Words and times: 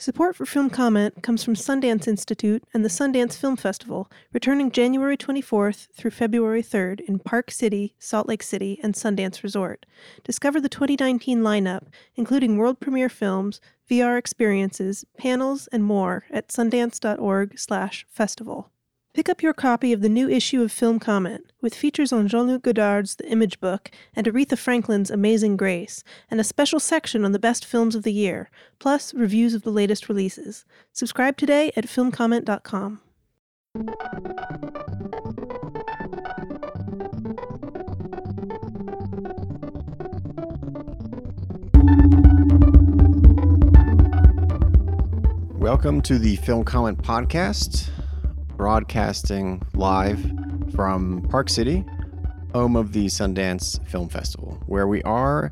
Support 0.00 0.34
for 0.34 0.46
Film 0.46 0.70
Comment 0.70 1.22
comes 1.22 1.44
from 1.44 1.52
Sundance 1.52 2.08
Institute 2.08 2.64
and 2.72 2.82
the 2.82 2.88
Sundance 2.88 3.36
Film 3.36 3.56
Festival, 3.56 4.10
returning 4.32 4.70
January 4.70 5.18
24th 5.18 5.88
through 5.92 6.12
February 6.12 6.62
3rd 6.62 7.00
in 7.00 7.18
Park 7.18 7.50
City, 7.50 7.94
Salt 7.98 8.26
Lake 8.26 8.42
City, 8.42 8.80
and 8.82 8.94
Sundance 8.94 9.42
Resort. 9.42 9.84
Discover 10.24 10.62
the 10.62 10.70
2019 10.70 11.42
lineup, 11.42 11.88
including 12.16 12.56
world 12.56 12.80
premiere 12.80 13.10
films, 13.10 13.60
VR 13.90 14.16
experiences, 14.16 15.04
panels, 15.18 15.66
and 15.66 15.84
more 15.84 16.24
at 16.30 16.48
sundance.org/festival. 16.48 18.70
Pick 19.12 19.28
up 19.28 19.42
your 19.42 19.52
copy 19.52 19.92
of 19.92 20.02
the 20.02 20.08
new 20.08 20.28
issue 20.28 20.62
of 20.62 20.70
Film 20.70 21.00
Comment, 21.00 21.52
with 21.60 21.74
features 21.74 22.12
on 22.12 22.28
Jean 22.28 22.46
Luc 22.46 22.62
Godard's 22.62 23.16
The 23.16 23.28
Image 23.28 23.58
Book 23.58 23.90
and 24.14 24.24
Aretha 24.24 24.56
Franklin's 24.56 25.10
Amazing 25.10 25.56
Grace, 25.56 26.04
and 26.30 26.40
a 26.40 26.44
special 26.44 26.78
section 26.78 27.24
on 27.24 27.32
the 27.32 27.40
best 27.40 27.64
films 27.64 27.96
of 27.96 28.04
the 28.04 28.12
year, 28.12 28.50
plus 28.78 29.12
reviews 29.12 29.52
of 29.52 29.62
the 29.62 29.72
latest 29.72 30.08
releases. 30.08 30.64
Subscribe 30.92 31.36
today 31.36 31.72
at 31.76 31.86
filmcomment.com. 31.86 33.00
Welcome 45.58 46.00
to 46.02 46.16
the 46.16 46.36
Film 46.36 46.62
Comment 46.64 46.96
Podcast, 47.02 47.90
broadcasting 48.60 49.62
live 49.72 50.20
from 50.74 51.26
Park 51.30 51.48
City, 51.48 51.82
home 52.52 52.76
of 52.76 52.92
the 52.92 53.06
Sundance 53.06 53.82
Film 53.88 54.10
Festival, 54.10 54.62
where 54.66 54.86
we 54.86 55.02
are 55.04 55.50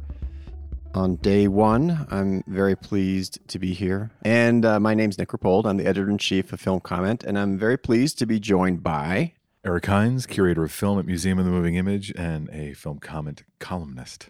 on 0.93 1.17
day 1.17 1.48
one. 1.48 2.07
I'm 2.11 2.45
very 2.47 2.77
pleased 2.77 3.39
to 3.48 3.59
be 3.59 3.73
here. 3.73 4.11
And 4.27 4.62
uh, 4.67 4.79
my 4.79 4.93
name's 4.93 5.17
Nick 5.17 5.31
Rapold. 5.31 5.65
I'm 5.65 5.79
the 5.79 5.87
editor 5.87 6.11
in 6.11 6.19
chief 6.19 6.53
of 6.53 6.61
Film 6.61 6.81
Comment, 6.81 7.25
and 7.25 7.39
I'm 7.39 7.57
very 7.57 7.79
pleased 7.79 8.19
to 8.19 8.27
be 8.27 8.39
joined 8.39 8.83
by. 8.83 9.33
Eric 9.65 9.84
Hynes, 9.84 10.28
curator 10.28 10.65
of 10.65 10.70
film 10.70 10.98
at 10.98 11.06
Museum 11.06 11.39
of 11.39 11.47
the 11.47 11.50
Moving 11.50 11.77
Image 11.77 12.12
and 12.15 12.50
a 12.50 12.75
film 12.75 12.98
comment 12.98 13.43
columnist. 13.59 14.28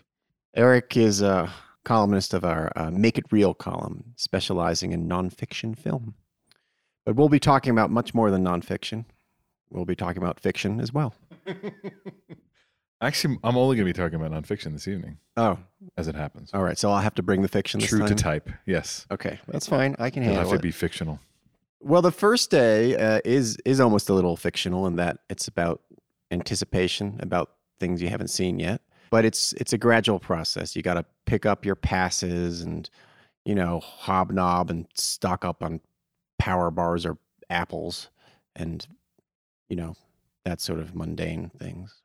Eric 0.54 0.96
is 0.96 1.20
a 1.20 1.52
columnist 1.82 2.32
of 2.32 2.44
our 2.44 2.72
uh, 2.76 2.92
Make 2.92 3.18
It 3.18 3.24
Real 3.32 3.54
column, 3.54 4.12
specializing 4.14 4.92
in 4.92 5.08
nonfiction 5.08 5.76
film. 5.76 6.14
But 7.08 7.16
we'll 7.16 7.30
be 7.30 7.40
talking 7.40 7.70
about 7.70 7.90
much 7.90 8.12
more 8.12 8.30
than 8.30 8.44
nonfiction. 8.44 9.06
We'll 9.70 9.86
be 9.86 9.96
talking 9.96 10.22
about 10.22 10.38
fiction 10.38 10.78
as 10.78 10.92
well. 10.92 11.14
Actually, 13.00 13.38
I'm 13.42 13.56
only 13.56 13.76
going 13.76 13.86
to 13.86 13.94
be 13.94 13.94
talking 13.94 14.16
about 14.22 14.30
nonfiction 14.30 14.74
this 14.74 14.86
evening, 14.86 15.16
Oh, 15.34 15.56
as 15.96 16.06
it 16.06 16.14
happens. 16.14 16.50
all 16.52 16.62
right. 16.62 16.76
So 16.76 16.90
I'll 16.90 17.00
have 17.00 17.14
to 17.14 17.22
bring 17.22 17.40
the 17.40 17.48
fiction 17.48 17.80
this 17.80 17.88
True 17.88 18.06
to 18.06 18.14
type, 18.14 18.50
yes. 18.66 19.06
Okay, 19.10 19.38
that's 19.48 19.66
fine. 19.66 19.96
I 19.98 20.10
can 20.10 20.22
handle. 20.22 20.40
It'll 20.42 20.50
have 20.50 20.56
it. 20.56 20.60
to 20.60 20.62
be 20.62 20.70
fictional. 20.70 21.18
Well, 21.80 22.02
the 22.02 22.12
first 22.12 22.50
day 22.50 22.94
uh, 22.94 23.20
is 23.24 23.56
is 23.64 23.80
almost 23.80 24.10
a 24.10 24.12
little 24.12 24.36
fictional 24.36 24.86
in 24.86 24.96
that 24.96 25.20
it's 25.30 25.48
about 25.48 25.80
anticipation, 26.30 27.16
about 27.20 27.52
things 27.80 28.02
you 28.02 28.10
haven't 28.10 28.28
seen 28.28 28.58
yet. 28.58 28.82
But 29.08 29.24
it's 29.24 29.54
it's 29.54 29.72
a 29.72 29.78
gradual 29.78 30.20
process. 30.20 30.76
You 30.76 30.82
got 30.82 30.94
to 30.94 31.06
pick 31.24 31.46
up 31.46 31.64
your 31.64 31.76
passes 31.76 32.60
and 32.60 32.90
you 33.46 33.54
know 33.54 33.80
hobnob 33.80 34.68
and 34.68 34.86
stock 34.92 35.46
up 35.46 35.62
on 35.62 35.80
power 36.38 36.70
bars 36.70 37.04
or 37.04 37.18
apples 37.50 38.10
and 38.54 38.86
you 39.68 39.76
know 39.76 39.96
that 40.44 40.60
sort 40.60 40.80
of 40.80 40.94
mundane 40.94 41.50
things. 41.58 42.02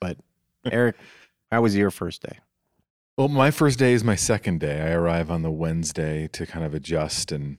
But 0.00 0.16
Eric, 0.70 0.96
how 1.50 1.62
was 1.62 1.76
your 1.76 1.90
first 1.90 2.22
day? 2.22 2.38
Well, 3.16 3.28
my 3.28 3.50
first 3.50 3.78
day 3.78 3.92
is 3.92 4.02
my 4.02 4.14
second 4.14 4.60
day. 4.60 4.80
I 4.80 4.92
arrive 4.92 5.30
on 5.30 5.42
the 5.42 5.50
Wednesday 5.50 6.28
to 6.28 6.46
kind 6.46 6.64
of 6.64 6.74
adjust 6.74 7.32
and 7.32 7.58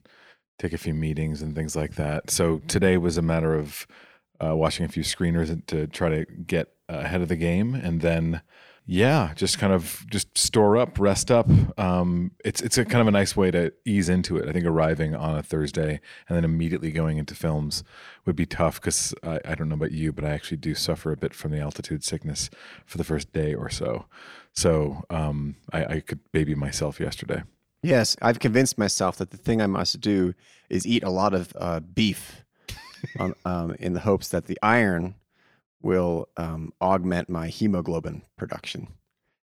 take 0.58 0.72
a 0.72 0.78
few 0.78 0.94
meetings 0.94 1.40
and 1.40 1.54
things 1.54 1.76
like 1.76 1.94
that. 1.94 2.30
So 2.30 2.58
today 2.66 2.96
was 2.96 3.16
a 3.16 3.22
matter 3.22 3.54
of 3.54 3.86
uh, 4.44 4.56
watching 4.56 4.84
a 4.84 4.88
few 4.88 5.02
screeners 5.02 5.64
to 5.66 5.86
try 5.86 6.08
to 6.08 6.24
get 6.24 6.72
ahead 6.88 7.20
of 7.20 7.28
the 7.28 7.36
game, 7.36 7.74
and 7.74 8.00
then 8.00 8.42
yeah, 8.84 9.32
just 9.36 9.58
kind 9.58 9.72
of 9.72 10.04
just 10.10 10.36
store 10.36 10.76
up, 10.76 10.98
rest 10.98 11.30
up. 11.30 11.48
Um, 11.78 12.32
it's 12.44 12.60
it's 12.60 12.78
a 12.78 12.84
kind 12.84 13.00
of 13.00 13.06
a 13.06 13.12
nice 13.12 13.36
way 13.36 13.50
to 13.52 13.72
ease 13.84 14.08
into 14.08 14.36
it. 14.36 14.48
I 14.48 14.52
think 14.52 14.66
arriving 14.66 15.14
on 15.14 15.38
a 15.38 15.42
Thursday 15.42 16.00
and 16.28 16.36
then 16.36 16.44
immediately 16.44 16.90
going 16.90 17.18
into 17.18 17.34
films 17.34 17.84
would 18.26 18.34
be 18.34 18.46
tough 18.46 18.80
because 18.80 19.14
I, 19.22 19.38
I 19.44 19.54
don't 19.54 19.68
know 19.68 19.76
about 19.76 19.92
you, 19.92 20.12
but 20.12 20.24
I 20.24 20.30
actually 20.30 20.56
do 20.56 20.74
suffer 20.74 21.12
a 21.12 21.16
bit 21.16 21.32
from 21.32 21.52
the 21.52 21.60
altitude 21.60 22.02
sickness 22.02 22.50
for 22.84 22.98
the 22.98 23.04
first 23.04 23.32
day 23.32 23.54
or 23.54 23.70
so. 23.70 24.06
So 24.52 25.04
um, 25.10 25.56
I, 25.72 25.84
I 25.84 26.00
could 26.00 26.20
baby 26.32 26.56
myself 26.56 26.98
yesterday. 26.98 27.44
Yes, 27.84 28.16
I've 28.20 28.40
convinced 28.40 28.78
myself 28.78 29.16
that 29.18 29.30
the 29.30 29.36
thing 29.36 29.62
I 29.62 29.66
must 29.66 30.00
do 30.00 30.34
is 30.68 30.86
eat 30.86 31.04
a 31.04 31.10
lot 31.10 31.34
of 31.34 31.52
uh, 31.58 31.80
beef, 31.80 32.44
on, 33.18 33.34
um, 33.44 33.76
in 33.78 33.92
the 33.92 34.00
hopes 34.00 34.28
that 34.28 34.46
the 34.46 34.58
iron 34.62 35.14
will 35.82 36.28
um, 36.36 36.72
augment 36.80 37.28
my 37.28 37.48
hemoglobin 37.48 38.22
production. 38.36 38.88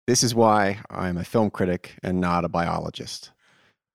This 0.07 0.23
is 0.23 0.34
why 0.34 0.79
I'm 0.90 1.17
a 1.17 1.23
film 1.23 1.50
critic 1.51 1.95
and 2.03 2.19
not 2.19 2.45
a 2.45 2.50
biologist 2.50 3.31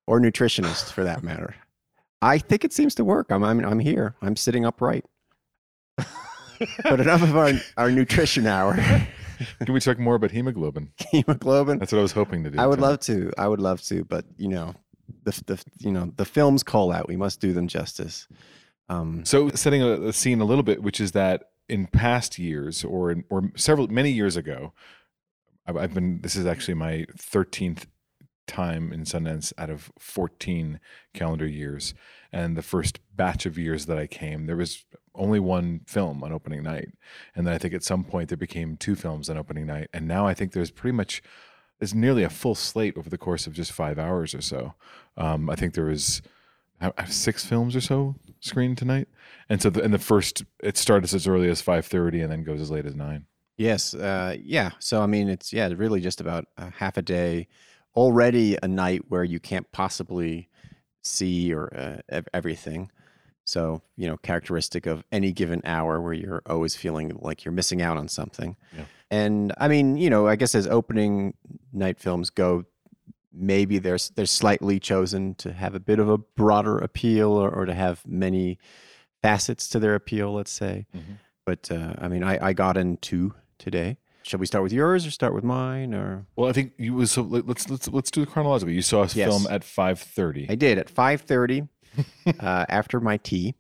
or 0.06 0.21
nutritionist, 0.21 0.93
for 0.93 1.03
that 1.05 1.23
matter. 1.31 1.55
I 2.23 2.39
think 2.39 2.65
it 2.65 2.73
seems 2.73 2.94
to 2.97 3.05
work. 3.05 3.27
I'm 3.31 3.43
I'm, 3.44 3.65
I'm 3.65 3.78
here. 3.81 4.15
I'm 4.23 4.37
sitting 4.37 4.65
upright. 4.65 5.05
but 6.84 7.00
enough 7.00 7.23
of 7.23 7.37
our 7.37 7.53
our 7.77 7.91
nutrition 7.91 8.47
hour. 8.47 8.77
Can 9.65 9.75
we 9.75 9.81
talk 9.81 9.99
more 9.99 10.15
about 10.15 10.31
hemoglobin? 10.31 10.93
hemoglobin. 11.11 11.78
That's 11.78 11.93
what 11.93 11.99
I 11.99 12.03
was 12.03 12.12
hoping 12.12 12.44
to 12.44 12.50
do. 12.50 12.59
I 12.59 12.67
would 12.67 12.77
tonight. 12.77 12.89
love 12.89 13.00
to. 13.00 13.33
I 13.37 13.49
would 13.49 13.61
love 13.61 13.83
to, 13.83 14.05
but 14.05 14.25
you 14.39 14.49
know, 14.49 14.75
the 15.25 15.43
the 15.47 15.65
you 15.81 15.91
know 15.93 16.12
the 16.17 16.25
films 16.25 16.62
call 16.62 16.93
out. 16.93 17.09
We 17.09 17.17
must 17.17 17.41
do 17.41 17.53
them 17.53 17.69
justice. 17.69 18.28
Um, 18.89 19.25
So 19.25 19.49
setting 19.50 19.83
a, 19.83 19.93
a 20.09 20.12
scene 20.12 20.41
a 20.41 20.44
little 20.44 20.62
bit, 20.62 20.83
which 20.83 21.00
is 21.00 21.12
that 21.12 21.50
in 21.69 21.87
past 21.87 22.39
years 22.39 22.85
or 22.85 23.11
in, 23.11 23.25
or 23.31 23.51
several 23.57 23.89
many 23.89 24.11
years 24.11 24.37
ago, 24.37 24.73
I've, 25.67 25.77
I've 25.77 25.95
been. 25.95 26.21
This 26.21 26.37
is 26.37 26.47
actually 26.47 26.75
my 26.75 27.07
thirteenth 27.17 27.87
time 28.47 28.93
in 28.93 29.05
Sundance 29.05 29.53
out 29.57 29.71
of 29.71 29.91
fourteen 29.99 30.81
calendar 31.15 31.47
years, 31.47 31.95
and 32.33 32.57
the 32.57 32.63
first 32.63 33.01
batch 33.15 33.47
of 33.47 33.59
years 33.59 33.87
that 33.87 33.99
I 33.99 34.07
came, 34.07 34.47
there 34.47 34.57
was 34.57 34.85
only 35.15 35.41
one 35.41 35.81
film 35.87 36.23
on 36.25 36.33
opening 36.33 36.63
night, 36.63 36.89
and 37.35 37.47
then 37.47 37.55
I 37.55 37.59
think 37.59 37.73
at 37.73 37.85
some 37.85 38.05
point 38.05 38.29
there 38.29 38.37
became 38.37 38.77
two 38.77 38.95
films 38.95 39.31
on 39.31 39.39
opening 39.39 39.67
night, 39.67 39.89
and 39.93 40.07
now 40.07 40.27
I 40.27 40.35
think 40.35 40.53
there's 40.53 40.71
pretty 40.71 40.97
much 40.97 41.23
there's 41.79 41.95
nearly 41.95 42.23
a 42.23 42.31
full 42.31 42.55
slate 42.55 42.97
over 42.97 43.09
the 43.09 43.19
course 43.19 43.47
of 43.47 43.53
just 43.53 43.73
five 43.73 43.99
hours 43.99 44.35
or 44.35 44.41
so. 44.41 44.75
Um, 45.17 45.49
I 45.49 45.57
think 45.57 45.75
there 45.75 45.87
was 45.87 46.21
six 47.09 47.45
films 47.45 47.77
or 47.77 47.81
so 47.81 48.17
screened 48.41 48.78
tonight, 48.78 49.09
and 49.49 49.61
so 49.62 49.71
the, 49.71 49.83
and 49.83 49.93
the 49.93 49.99
first 49.99 50.45
it 50.61 50.77
starts 50.77 51.15
as 51.15 51.27
early 51.27 51.49
as 51.49 51.61
five 51.61 51.87
thirty 51.87 52.21
and 52.21 52.31
then 52.31 52.45
goes 52.45 52.61
as 52.61 52.71
late 52.71 52.87
as 52.87 52.95
nine. 52.95 53.27
yes, 53.56 53.95
uh, 53.95 54.37
yeah. 54.43 54.71
So 54.78 55.03
I 55.03 55.06
mean, 55.06 55.28
it's 55.28 55.53
yeah, 55.53 55.69
really 55.77 56.00
just 56.00 56.21
about 56.21 56.47
a 56.56 56.71
half 56.71 56.97
a 56.97 57.03
day. 57.03 57.49
Already 57.97 58.56
a 58.62 58.67
night 58.67 59.03
where 59.09 59.23
you 59.23 59.39
can't 59.39 59.71
possibly 59.71 60.49
see 61.03 61.55
or 61.55 62.00
uh, 62.11 62.23
everything. 62.33 62.91
So 63.44 63.83
you 63.97 64.09
know, 64.09 64.17
characteristic 64.17 64.87
of 64.87 65.05
any 65.12 65.33
given 65.33 65.61
hour 65.65 66.00
where 66.00 66.15
you're 66.15 66.43
always 66.47 66.75
feeling 66.75 67.17
like 67.21 67.44
you're 67.44 67.53
missing 67.53 67.83
out 67.83 67.97
on 67.97 68.09
something. 68.09 68.56
Yeah. 68.77 68.84
And 69.11 69.53
I 69.59 69.69
mean, 69.69 69.97
you 69.97 70.11
know, 70.11 70.27
I 70.27 70.34
guess 70.34 70.55
as 70.55 70.67
opening 70.67 71.34
night 71.73 72.00
films 72.00 72.31
go, 72.31 72.65
maybe 73.34 73.78
there's 73.78 74.11
they're 74.11 74.27
slightly 74.27 74.78
chosen 74.78 75.34
to 75.37 75.53
have 75.53 75.75
a 75.75 75.81
bit 75.81 75.99
of 75.99 76.09
a 76.09 76.19
broader 76.19 76.78
appeal 76.78 77.31
or, 77.33 77.50
or 77.50 77.67
to 77.67 77.75
have 77.75 78.03
many 78.06 78.59
facets 79.22 79.69
to 79.71 79.78
their 79.78 79.95
appeal. 79.95 80.33
Let's 80.33 80.50
say. 80.53 80.87
Mhm. 80.95 81.19
But 81.47 81.71
uh, 81.71 81.94
I 81.99 82.09
mean, 82.09 82.23
I, 82.25 82.49
I 82.49 82.53
got 82.55 82.77
in 82.77 82.97
two 82.99 83.34
today. 83.59 83.99
Shall 84.23 84.41
we 84.41 84.47
start 84.47 84.62
with 84.62 84.73
yours 84.73 85.06
or 85.06 85.11
start 85.11 85.34
with 85.34 85.44
mine? 85.44 85.93
Or 85.94 86.25
Well, 86.37 86.49
I 86.49 86.53
think 86.55 86.73
you 86.78 86.94
was 86.94 87.11
so 87.11 87.21
let- 87.23 87.47
let's 87.47 87.69
let's 87.69 87.89
let's 87.89 88.11
do 88.11 88.23
it 88.23 88.31
chronologically. 88.31 88.73
You 88.75 88.81
saw 88.83 89.03
a 89.03 89.09
Yes. 89.12 89.28
film 89.28 89.47
at 89.50 89.62
five 89.65 89.99
thirty. 90.00 90.47
I 90.49 90.55
did 90.55 90.78
at 90.78 90.89
five 90.89 91.21
thirty 91.21 91.65
uh, 92.41 92.64
after 92.69 93.00
my 93.00 93.19
tea. 93.19 93.55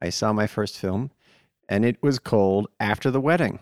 I 0.00 0.10
saw 0.10 0.32
my 0.32 0.48
first 0.48 0.76
film, 0.78 1.12
and 1.68 1.84
it 1.84 2.02
was 2.02 2.18
called 2.18 2.66
After 2.80 3.08
the 3.12 3.20
Wedding, 3.20 3.60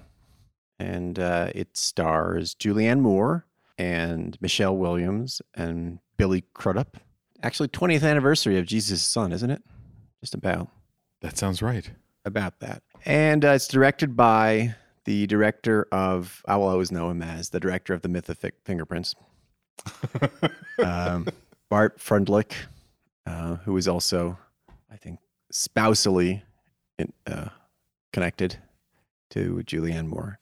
and 0.79 1.19
uh, 1.19 1.51
it 1.55 1.77
stars 1.77 2.55
Julianne 2.55 3.01
Moore 3.01 3.45
and 3.81 4.37
Michelle 4.43 4.77
Williams 4.77 5.41
and 5.55 6.01
Billy 6.19 6.45
Crudup. 6.53 6.99
Actually, 7.43 7.69
twentieth 7.69 8.05
anniversary 8.05 8.59
of 8.59 8.67
Jesus' 8.67 9.01
Son, 9.01 9.33
isn't 9.33 9.51
it? 9.51 9.63
Just 10.21 10.35
about. 10.35 10.69
That 11.23 11.39
sounds 11.39 11.63
right. 11.63 11.91
about 12.27 12.61
that. 12.61 12.83
And 13.07 13.43
uh, 13.43 13.53
it's 13.53 13.69
directed 13.69 14.17
by 14.17 14.75
the 15.05 15.27
director 15.27 15.87
of, 15.91 16.43
I 16.47 16.57
will 16.57 16.69
always 16.69 16.93
know 16.93 17.09
him 17.11 17.23
as 17.23 17.49
the 17.51 17.61
director 17.61 17.95
of 17.95 18.03
The 18.03 18.09
Myth 18.09 18.29
of 18.29 18.39
Fi- 18.39 18.53
Fingerprints, 18.65 19.15
um, 20.85 21.27
Bart 21.71 21.99
Freundlich, 21.99 22.53
uh, 23.27 23.57
who 23.57 23.77
is 23.79 23.89
also, 23.89 24.39
I 24.93 24.97
think, 24.97 25.21
spousally 25.51 26.43
in, 26.99 27.13
uh, 27.27 27.49
connected 28.13 28.59
to 29.31 29.63
Julianne 29.65 30.09
Moore. 30.09 30.40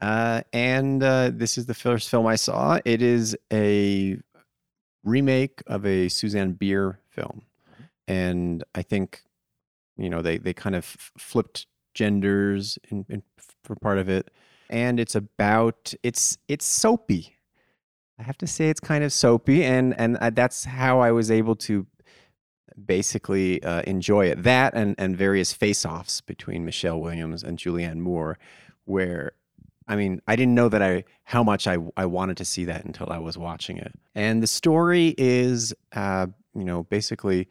Uh, 0.00 0.42
and 0.52 1.02
uh, 1.02 1.30
this 1.32 1.58
is 1.58 1.66
the 1.66 1.74
first 1.74 2.08
film 2.08 2.26
I 2.26 2.36
saw. 2.36 2.78
It 2.84 3.02
is 3.02 3.36
a 3.52 4.18
remake 5.04 5.62
of 5.66 5.84
a 5.84 6.08
Susanne 6.08 6.52
Bier 6.52 7.00
film, 7.10 7.42
and 8.08 8.64
I 8.74 8.82
think 8.82 9.22
you 9.96 10.08
know 10.08 10.22
they 10.22 10.38
they 10.38 10.54
kind 10.54 10.74
of 10.74 10.84
flipped 10.84 11.66
genders 11.94 12.78
in, 12.90 13.04
in 13.08 13.22
for 13.62 13.76
part 13.76 13.98
of 13.98 14.08
it, 14.08 14.30
and 14.70 14.98
it's 14.98 15.14
about 15.14 15.92
it's 16.02 16.38
it's 16.48 16.64
soapy. 16.64 17.36
I 18.18 18.22
have 18.22 18.38
to 18.38 18.46
say 18.46 18.68
it's 18.68 18.80
kind 18.80 19.04
of 19.04 19.12
soapy, 19.12 19.64
and 19.64 19.98
and 19.98 20.16
that's 20.34 20.64
how 20.64 21.00
I 21.00 21.10
was 21.10 21.30
able 21.30 21.56
to 21.56 21.86
basically 22.86 23.62
uh, 23.62 23.82
enjoy 23.82 24.26
it. 24.26 24.42
That 24.42 24.74
and 24.74 24.94
and 24.98 25.16
various 25.16 25.52
face-offs 25.52 26.22
between 26.22 26.64
Michelle 26.64 27.00
Williams 27.00 27.42
and 27.42 27.58
Julianne 27.58 27.98
Moore, 27.98 28.38
where 28.84 29.32
I 29.90 29.96
mean, 29.96 30.22
I 30.28 30.36
didn't 30.36 30.54
know 30.54 30.68
that 30.68 30.82
I 30.82 31.04
how 31.24 31.42
much 31.42 31.66
I 31.66 31.76
I 31.96 32.06
wanted 32.06 32.36
to 32.36 32.44
see 32.44 32.64
that 32.66 32.84
until 32.84 33.10
I 33.10 33.18
was 33.18 33.36
watching 33.36 33.76
it. 33.76 33.92
And 34.14 34.40
the 34.40 34.46
story 34.46 35.16
is, 35.18 35.74
uh, 35.92 36.28
you 36.54 36.64
know, 36.64 36.84
basically 36.84 37.48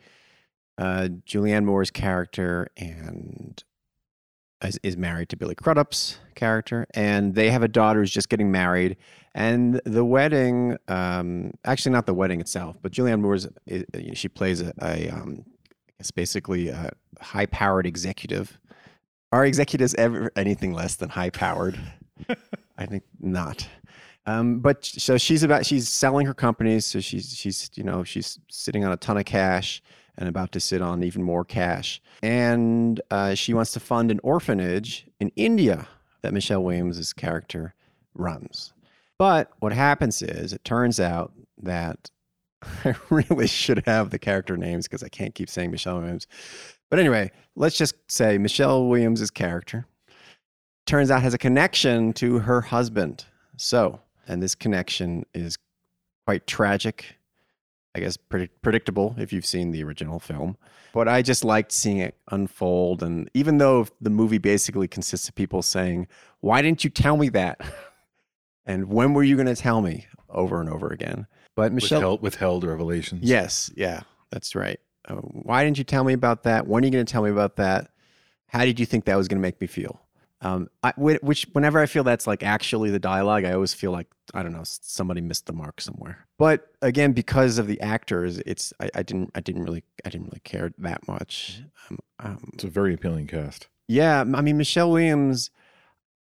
uh, 0.77 1.09
Julianne 1.27 1.65
Moore's 1.65 1.91
character 1.91 2.69
and 2.77 3.62
is, 4.63 4.80
is 4.83 4.95
married 4.95 5.27
to 5.30 5.36
Billy 5.36 5.53
Crudup's 5.53 6.18
character, 6.33 6.88
and 6.94 7.36
they 7.36 7.51
have 7.51 7.62
a 7.62 7.68
daughter 7.68 8.00
who's 8.00 8.12
just 8.12 8.30
getting 8.30 8.51
married. 8.51 8.95
And 9.35 9.81
the 9.83 10.06
wedding, 10.06 10.77
um, 10.88 11.51
actually 11.65 11.92
not 11.92 12.06
the 12.06 12.13
wedding 12.13 12.39
itself, 12.39 12.77
but 12.81 12.94
Julianne 12.94 13.19
Moore's 13.19 13.47
she 14.13 14.30
plays 14.30 14.62
a, 14.62 14.71
a 14.81 15.09
um, 15.09 15.44
I 15.45 15.92
guess 16.00 16.12
basically 16.12 16.69
a 16.69 16.92
high-powered 17.19 17.85
executive. 17.85 18.57
Are 19.33 19.45
executives 19.45 19.94
ever 19.95 20.31
anything 20.38 20.74
less 20.74 20.95
than 20.95 21.09
high-powered? 21.09 21.77
I 22.77 22.86
think 22.86 23.04
not. 23.19 23.68
Um, 24.25 24.60
but 24.60 24.86
so 24.86 25.18
she's 25.18 25.44
about 25.44 25.66
she's 25.66 25.89
selling 25.89 26.25
her 26.27 26.33
companies, 26.33 26.86
so 26.86 27.00
she's 27.00 27.36
she's 27.36 27.71
you 27.75 27.83
know 27.83 28.04
she's 28.04 28.39
sitting 28.50 28.86
on 28.86 28.92
a 28.92 28.98
ton 28.98 29.18
of 29.18 29.25
cash 29.25 29.81
and 30.18 30.27
about 30.27 30.51
to 30.51 30.60
sit 30.60 30.81
on 30.81 31.04
even 31.04 31.24
more 31.24 31.45
cash. 31.45 32.01
And 32.21 33.01
uh, 33.10 33.33
she 33.36 33.54
wants 33.54 33.71
to 33.71 33.80
fund 33.80 34.12
an 34.12 34.19
orphanage 34.21 35.07
in 35.19 35.31
India 35.36 35.88
that 36.21 36.33
Michelle 36.33 36.63
Williams' 36.63 37.13
character 37.13 37.74
runs. 38.13 38.74
But 39.18 39.50
what 39.60 39.71
happens 39.71 40.21
is, 40.21 40.54
it 40.54 40.63
turns 40.63 41.00
out 41.00 41.31
that 41.63 42.12
I 42.86 42.95
really 43.10 43.48
should 43.48 43.83
have 43.86 44.10
the 44.10 44.19
character 44.19 44.57
names 44.57 44.88
because 44.88 45.04
I 45.04 45.10
can't 45.10 45.33
keep 45.33 45.50
saying 45.50 45.71
Michelle 45.71 46.00
Williams. 46.00 46.27
But 46.89 47.00
anyway, 47.00 47.31
let's 47.56 47.77
just 47.77 47.95
say 48.07 48.38
Michelle 48.38 48.88
Williams' 48.88 49.31
character 49.31 49.88
turns 50.89 51.12
out 51.12 51.21
has 51.21 51.33
a 51.33 51.38
connection 51.38 52.13
to 52.13 52.39
her 52.39 52.62
husband. 52.62 53.25
So, 53.57 54.01
and 54.27 54.41
this 54.41 54.56
connection 54.56 55.25
is 55.33 55.57
quite 56.25 56.47
tragic 56.47 57.19
I 57.95 58.00
guess, 58.00 58.18
predict- 58.18 58.62
predictable 58.62 59.15
if 59.18 59.33
you've 59.33 59.45
seen 59.45 59.71
the 59.71 59.83
original 59.83 60.19
film. 60.19 60.57
But 60.94 61.07
I 61.07 61.21
just 61.21 61.44
liked 61.44 61.71
seeing 61.71 61.97
it 61.97 62.15
unfold. 62.31 63.01
And 63.01 63.30
even 63.33 63.57
though 63.57 63.88
the 64.00 64.09
movie 64.09 64.38
basically 64.38 64.88
consists 64.88 65.27
of 65.27 65.36
people 65.36 65.62
saying, 65.62 66.07
Why 66.39 66.62
didn't 66.62 66.83
you 66.83 66.89
tell 66.89 67.18
me 67.18 67.30
that? 67.30 67.59
and 68.65 68.89
when 68.89 69.13
were 69.13 69.24
you 69.24 69.35
going 69.35 69.47
to 69.47 69.56
tell 69.56 69.81
me 69.81 70.07
over 70.30 70.62
and 70.62 70.69
over 70.69 70.88
again? 70.89 71.27
But 71.56 71.74
Michelle. 71.74 72.00
Withheld, 72.00 72.21
withheld 72.21 72.63
revelations. 72.63 73.27
Yes. 73.27 73.71
Yeah. 73.75 74.01
That's 74.31 74.56
right. 74.56 74.80
Uh, 75.07 75.15
why 75.15 75.63
didn't 75.63 75.80
you 75.80 75.83
tell 75.83 76.03
me 76.03 76.13
about 76.13 76.44
that? 76.44 76.68
When 76.68 76.83
are 76.83 76.85
you 76.88 76.92
going 76.92 77.06
to 77.06 77.12
tell 77.12 77.24
me 77.24 77.31
about 77.31 77.56
that? 77.56 77.89
How 78.47 78.65
did 78.65 78.80
you 78.80 78.85
think 78.85 79.06
that 79.06 79.15
was 79.15 79.27
going 79.27 79.39
to 79.39 79.42
make 79.42 79.59
me 79.59 79.68
feel? 79.68 80.00
Um, 80.41 80.69
I, 80.83 80.94
which 80.97 81.47
whenever 81.51 81.80
I 81.80 81.86
feel 81.86 82.06
that's 82.06 82.25
like 82.25 82.44
actually 82.44 82.91
the 82.91 83.00
dialogue, 83.00 83.44
I 83.44 83.51
always 83.51 83.74
feel 83.74 83.91
like 83.91 84.07
I 84.33 84.41
don't 84.41 84.53
know 84.53 84.63
somebody 84.63 85.19
missed 85.19 85.47
the 85.47 85.53
mark 85.53 85.81
somewhere. 85.81 86.27
But 86.38 86.68
again, 86.81 87.12
because 87.12 87.57
of 87.57 87.68
the 87.68 87.80
actors, 87.81 88.39
it's 88.39 88.71
I, 88.80 88.89
I 88.95 89.03
didn't 89.03 89.31
I 89.36 89.41
didn't 89.41 89.63
really 89.63 89.83
I 90.06 90.09
didn't 90.09 90.27
really 90.27 90.41
care 90.44 90.71
that 90.77 91.07
much. 91.07 91.62
Um, 91.89 92.00
um, 92.19 92.51
it's 92.53 92.63
a 92.63 92.69
very 92.69 92.94
appealing 92.94 93.27
cast. 93.27 93.68
Yeah, 93.88 94.21
I 94.21 94.41
mean 94.41 94.57
Michelle 94.57 94.91
Williams, 94.91 95.51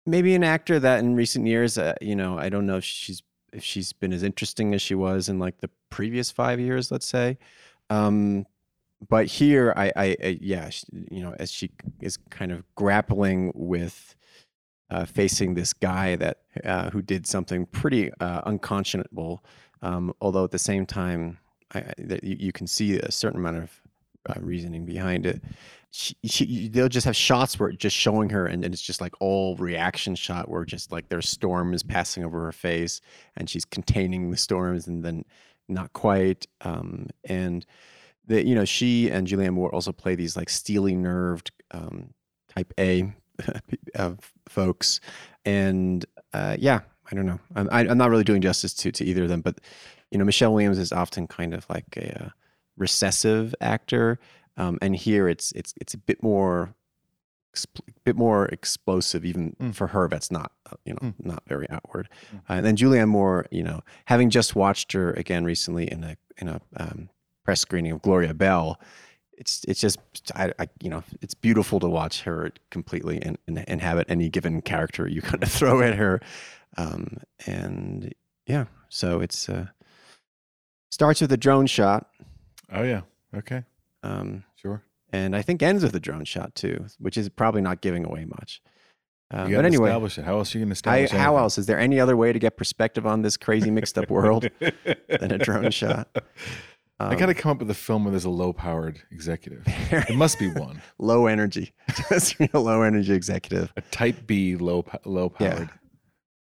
maybe 0.07 0.33
an 0.33 0.43
actor 0.43 0.79
that 0.79 0.99
in 0.99 1.15
recent 1.15 1.45
years, 1.45 1.77
uh, 1.77 1.93
you 2.01 2.15
know, 2.15 2.39
I 2.39 2.49
don't 2.49 2.65
know 2.65 2.77
if 2.77 2.83
she's 2.83 3.21
if 3.53 3.63
she's 3.63 3.93
been 3.93 4.13
as 4.13 4.23
interesting 4.23 4.73
as 4.73 4.81
she 4.81 4.95
was 4.95 5.29
in 5.29 5.37
like 5.37 5.59
the 5.59 5.69
previous 5.89 6.31
five 6.31 6.59
years, 6.59 6.91
let's 6.91 7.07
say. 7.07 7.37
Um, 7.89 8.45
but 9.07 9.27
here 9.27 9.73
I, 9.75 9.91
I, 9.95 10.17
I 10.23 10.37
yeah 10.41 10.69
you 10.91 11.21
know 11.21 11.35
as 11.39 11.51
she 11.51 11.71
is 12.01 12.17
kind 12.29 12.51
of 12.51 12.63
grappling 12.75 13.51
with 13.55 14.15
uh, 14.89 15.05
facing 15.05 15.53
this 15.53 15.71
guy 15.71 16.15
that 16.15 16.39
uh, 16.63 16.89
who 16.89 17.01
did 17.01 17.27
something 17.27 17.65
pretty 17.67 18.11
uh, 18.19 18.41
unconscionable 18.45 19.43
um, 19.81 20.13
although 20.21 20.43
at 20.43 20.51
the 20.51 20.59
same 20.59 20.85
time 20.85 21.37
I, 21.73 21.93
that 21.99 22.23
you, 22.23 22.35
you, 22.39 22.51
can 22.51 22.67
see 22.67 22.97
a 22.97 23.11
certain 23.11 23.39
amount 23.39 23.57
of 23.57 23.81
uh, 24.27 24.33
reasoning 24.39 24.85
behind 24.85 25.25
it. 25.25 25.43
She, 25.91 26.15
she, 26.23 26.67
they'll 26.67 26.89
just 26.89 27.05
have 27.05 27.15
shots 27.15 27.59
where 27.59 27.69
it's 27.69 27.77
just 27.77 27.95
showing 27.95 28.29
her 28.29 28.45
and, 28.45 28.63
and, 28.63 28.73
it's 28.73 28.81
just 28.81 29.01
like 29.01 29.13
all 29.19 29.55
reaction 29.55 30.13
shot 30.15 30.49
where 30.49 30.65
just 30.65 30.91
like 30.91 31.09
their 31.09 31.21
storm 31.21 31.73
is 31.73 31.81
passing 31.81 32.23
over 32.23 32.43
her 32.45 32.51
face 32.51 33.01
and 33.35 33.49
she's 33.49 33.65
containing 33.65 34.29
the 34.29 34.37
storms 34.37 34.87
and 34.87 35.03
then 35.03 35.25
not 35.67 35.93
quite 35.93 36.45
um, 36.61 37.07
and 37.23 37.65
that 38.29 38.45
you 38.45 38.55
know 38.55 38.65
she 38.65 39.09
and 39.09 39.27
Julianne 39.27 39.53
Moore 39.53 39.73
also 39.73 39.91
play 39.91 40.15
these 40.15 40.37
like 40.37 40.49
steely 40.49 40.95
nerved 40.95 41.51
um, 41.71 42.13
type 42.55 42.71
A 42.79 43.13
folks, 44.47 45.01
and 45.43 46.05
uh, 46.33 46.55
yeah, 46.57 46.81
I 47.11 47.15
don't 47.15 47.25
know. 47.25 47.39
I'm, 47.55 47.67
I, 47.71 47.81
am 47.85 47.97
not 47.97 48.09
really 48.09 48.23
doing 48.23 48.41
justice 48.41 48.73
to 48.75 48.91
to 48.91 49.03
either 49.03 49.23
of 49.23 49.29
them, 49.29 49.41
but 49.41 49.59
you 50.11 50.17
know, 50.17 50.25
Michelle 50.25 50.53
Williams 50.53 50.77
is 50.77 50.91
often 50.91 51.27
kind 51.27 51.53
of 51.53 51.65
like 51.69 51.97
a, 51.97 52.25
uh, 52.25 52.29
recessive 52.77 53.53
actor, 53.61 54.19
um, 54.57 54.77
and 54.81 54.95
here 54.95 55.27
it's 55.27 55.51
it's 55.53 55.73
it's 55.81 55.93
a 55.93 55.97
bit 55.97 56.21
more 56.23 56.73
a 57.55 57.91
bit 58.03 58.15
more 58.15 58.45
explosive 58.47 59.25
even 59.25 59.55
mm. 59.59 59.73
for 59.73 59.87
her 59.87 60.07
that's 60.07 60.29
not 60.29 60.51
uh, 60.71 60.75
you 60.85 60.93
know 60.93 60.99
mm. 61.09 61.13
not 61.19 61.41
very 61.47 61.67
outward 61.71 62.07
mm. 62.33 62.37
uh, 62.41 62.53
and 62.53 62.65
then 62.65 62.75
julianne 62.75 63.07
moore 63.07 63.47
you 63.49 63.63
know 63.63 63.81
having 64.05 64.29
just 64.29 64.55
watched 64.55 64.91
her 64.91 65.13
again 65.13 65.43
recently 65.43 65.91
in 65.91 66.03
a 66.03 66.15
in 66.37 66.47
a 66.47 66.61
um, 66.77 67.09
press 67.49 67.61
screening 67.61 67.91
of 67.91 67.99
Gloria 68.03 68.35
Bell, 68.35 68.79
it's 69.35 69.63
it's 69.67 69.81
just 69.81 69.97
I, 70.35 70.53
I, 70.59 70.67
you 70.83 70.89
know 70.91 71.03
it's 71.19 71.33
beautiful 71.33 71.79
to 71.79 71.87
watch 71.87 72.21
her 72.21 72.51
completely 72.69 73.19
and, 73.23 73.39
and 73.47 73.57
inhabit 73.67 74.05
any 74.07 74.29
given 74.29 74.61
character 74.61 75.07
you 75.07 75.21
kind 75.29 75.41
of 75.41 75.51
throw 75.51 75.81
at 75.81 75.95
her, 75.95 76.21
um, 76.77 77.17
and 77.47 78.13
yeah, 78.45 78.65
so 78.87 79.19
it's 79.19 79.49
uh, 79.49 79.65
starts 80.91 81.21
with 81.21 81.31
a 81.31 81.37
drone 81.37 81.65
shot. 81.65 82.07
Oh 82.71 82.83
yeah, 82.83 83.01
okay, 83.35 83.63
um, 84.03 84.43
sure, 84.55 84.83
and 85.11 85.35
I 85.35 85.41
think 85.41 85.63
ends 85.63 85.81
with 85.81 85.95
a 85.95 85.99
drone 85.99 86.25
shot 86.25 86.53
too, 86.53 86.85
which 86.99 87.17
is 87.17 87.29
probably 87.29 87.61
not 87.61 87.81
giving 87.81 88.05
away 88.05 88.25
much. 88.25 88.61
Uh, 89.31 89.49
but 89.49 89.65
anyway, 89.65 89.89
establish 89.89 90.19
it. 90.19 90.25
How 90.25 90.37
else 90.37 90.53
are 90.53 90.59
you 90.59 90.65
going 90.65 90.69
to 90.69 90.73
establish? 90.73 91.13
I, 91.13 91.17
how 91.17 91.37
else 91.37 91.57
is 91.57 91.65
there 91.65 91.79
any 91.79 91.99
other 91.99 92.15
way 92.15 92.31
to 92.31 92.37
get 92.37 92.57
perspective 92.57 93.07
on 93.07 93.23
this 93.23 93.37
crazy 93.37 93.71
mixed 93.71 93.97
up 93.97 94.11
world 94.11 94.47
than 94.59 95.31
a 95.31 95.39
drone 95.39 95.71
shot? 95.71 96.07
Um, 97.01 97.11
I 97.11 97.15
got 97.15 97.27
to 97.27 97.33
come 97.33 97.51
up 97.51 97.59
with 97.59 97.69
a 97.69 97.75
film 97.75 98.03
where 98.03 98.11
there's 98.11 98.25
a 98.25 98.29
low 98.29 98.51
powered 98.51 99.01
executive. 99.09 99.63
it 99.65 100.15
must 100.15 100.37
be 100.37 100.49
one. 100.49 100.81
low 100.99 101.27
energy, 101.27 101.73
just 102.09 102.37
real 102.39 102.49
low 102.61 102.81
energy 102.81 103.13
executive. 103.13 103.71
A 103.77 103.81
type 103.81 104.27
B 104.27 104.57
low 104.57 104.85
low 105.05 105.29
powered. 105.29 105.59
Yeah. 105.59 105.67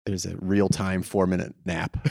There's 0.05 0.27
a 0.27 0.37
real 0.39 0.69
time 0.69 1.03
four 1.03 1.27
minute 1.27 1.55
nap. 1.65 2.09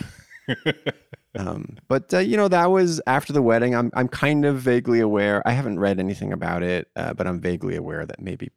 um, 1.35 1.77
but 1.89 2.13
uh, 2.13 2.19
you 2.19 2.37
know 2.37 2.47
that 2.47 2.71
was 2.71 3.01
after 3.05 3.33
the 3.33 3.41
wedding. 3.41 3.75
I'm 3.75 3.91
I'm 3.93 4.07
kind 4.07 4.45
of 4.45 4.59
vaguely 4.59 5.01
aware. 5.01 5.45
I 5.45 5.51
haven't 5.51 5.79
read 5.79 5.99
anything 5.99 6.31
about 6.31 6.63
it, 6.63 6.87
uh, 6.95 7.13
but 7.13 7.27
I'm 7.27 7.41
vaguely 7.41 7.75
aware 7.75 8.05
that 8.05 8.21
maybe 8.21 8.49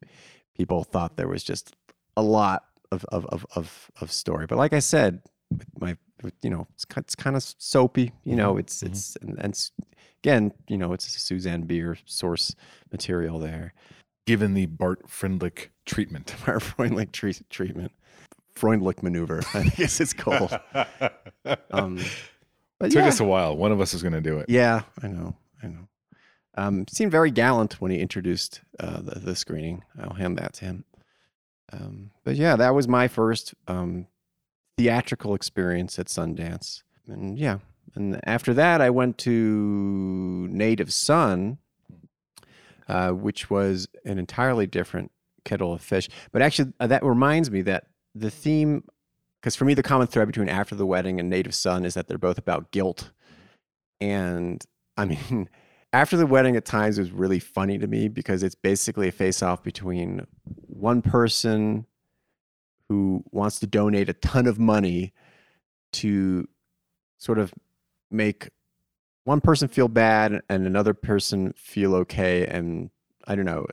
people 0.56 0.84
thought 0.84 1.16
there 1.16 1.26
was 1.26 1.42
just 1.42 1.74
a 2.16 2.22
lot 2.22 2.64
of 2.92 3.04
of 3.06 3.26
of 3.26 3.44
of, 3.56 3.90
of 4.00 4.12
story. 4.12 4.46
But 4.46 4.58
like 4.58 4.72
I 4.72 4.78
said, 4.78 5.22
my 5.80 5.96
you 6.42 6.50
know 6.50 6.66
it's, 6.74 6.84
it's 6.96 7.14
kind 7.14 7.36
of 7.36 7.42
soapy 7.58 8.12
you 8.24 8.36
know 8.36 8.50
mm-hmm. 8.50 8.60
it's 8.60 8.78
mm-hmm. 8.78 8.92
it's 8.92 9.16
and, 9.22 9.38
and, 9.38 9.70
again 10.22 10.52
you 10.68 10.76
know 10.76 10.92
it's 10.92 11.10
susanne 11.20 11.62
Bier 11.62 11.96
source 12.04 12.54
material 12.92 13.38
there. 13.38 13.74
Given 14.26 14.54
the 14.54 14.66
bart 14.66 15.08
freundlich 15.08 15.68
treatment. 15.86 16.34
Bart 16.46 16.62
freundlich 16.62 17.10
tre- 17.10 17.32
treatment. 17.48 17.92
Freundlich 18.54 19.02
maneuver 19.02 19.40
i 19.54 19.64
guess 19.76 20.00
it's 20.00 20.12
called. 20.12 20.58
Um 21.70 21.98
but 22.78 22.86
it 22.86 22.92
took 22.92 23.02
yeah. 23.02 23.08
us 23.08 23.20
a 23.20 23.24
while. 23.24 23.56
One 23.56 23.72
of 23.72 23.80
us 23.80 23.92
is 23.92 24.02
going 24.02 24.14
to 24.14 24.20
do 24.20 24.38
it. 24.38 24.48
Yeah 24.48 24.82
i 25.02 25.08
know 25.08 25.36
i 25.62 25.66
know. 25.66 25.88
Um 26.54 26.86
seemed 26.88 27.12
very 27.12 27.30
gallant 27.30 27.80
when 27.80 27.90
he 27.90 27.98
introduced 27.98 28.60
uh 28.78 29.00
the, 29.00 29.18
the 29.18 29.36
screening. 29.36 29.82
I'll 30.00 30.14
hand 30.14 30.38
that 30.38 30.52
to 30.54 30.64
him. 30.66 30.84
Um 31.72 32.10
but 32.24 32.36
yeah 32.36 32.56
that 32.56 32.74
was 32.74 32.86
my 32.86 33.08
first 33.08 33.54
um 33.68 34.06
theatrical 34.80 35.34
experience 35.34 35.98
at 35.98 36.06
Sundance. 36.06 36.82
And 37.06 37.38
yeah, 37.38 37.58
and 37.94 38.18
after 38.24 38.54
that, 38.54 38.80
I 38.80 38.88
went 38.88 39.18
to 39.18 40.48
Native 40.50 40.90
Son, 40.90 41.58
uh, 42.88 43.10
which 43.10 43.50
was 43.50 43.88
an 44.06 44.18
entirely 44.18 44.66
different 44.66 45.10
kettle 45.44 45.74
of 45.74 45.82
fish. 45.82 46.08
But 46.32 46.40
actually, 46.40 46.72
uh, 46.80 46.86
that 46.86 47.04
reminds 47.04 47.50
me 47.50 47.60
that 47.62 47.88
the 48.14 48.30
theme, 48.30 48.84
because 49.40 49.54
for 49.54 49.66
me, 49.66 49.74
the 49.74 49.82
common 49.82 50.06
thread 50.06 50.28
between 50.28 50.48
After 50.48 50.74
the 50.74 50.86
Wedding 50.86 51.20
and 51.20 51.28
Native 51.28 51.54
Son 51.54 51.84
is 51.84 51.92
that 51.92 52.08
they're 52.08 52.16
both 52.16 52.38
about 52.38 52.70
guilt. 52.70 53.10
and 54.00 54.64
I 54.96 55.04
mean, 55.04 55.48
after 55.92 56.16
the 56.16 56.26
wedding 56.26 56.56
at 56.56 56.64
times 56.64 56.98
was 56.98 57.10
really 57.10 57.40
funny 57.40 57.76
to 57.76 57.86
me 57.86 58.08
because 58.08 58.42
it's 58.42 58.54
basically 58.54 59.08
a 59.08 59.12
face 59.12 59.42
off 59.42 59.62
between 59.62 60.26
one 60.44 61.02
person 61.02 61.86
who 62.90 63.22
wants 63.30 63.60
to 63.60 63.68
donate 63.68 64.08
a 64.08 64.14
ton 64.14 64.48
of 64.48 64.58
money 64.58 65.12
to 65.92 66.48
sort 67.18 67.38
of 67.38 67.54
make 68.10 68.50
one 69.22 69.40
person 69.40 69.68
feel 69.68 69.86
bad 69.86 70.42
and 70.48 70.66
another 70.66 70.92
person 70.92 71.52
feel 71.56 71.94
okay 71.94 72.44
and 72.46 72.90
i 73.28 73.36
don't 73.36 73.44
know 73.44 73.64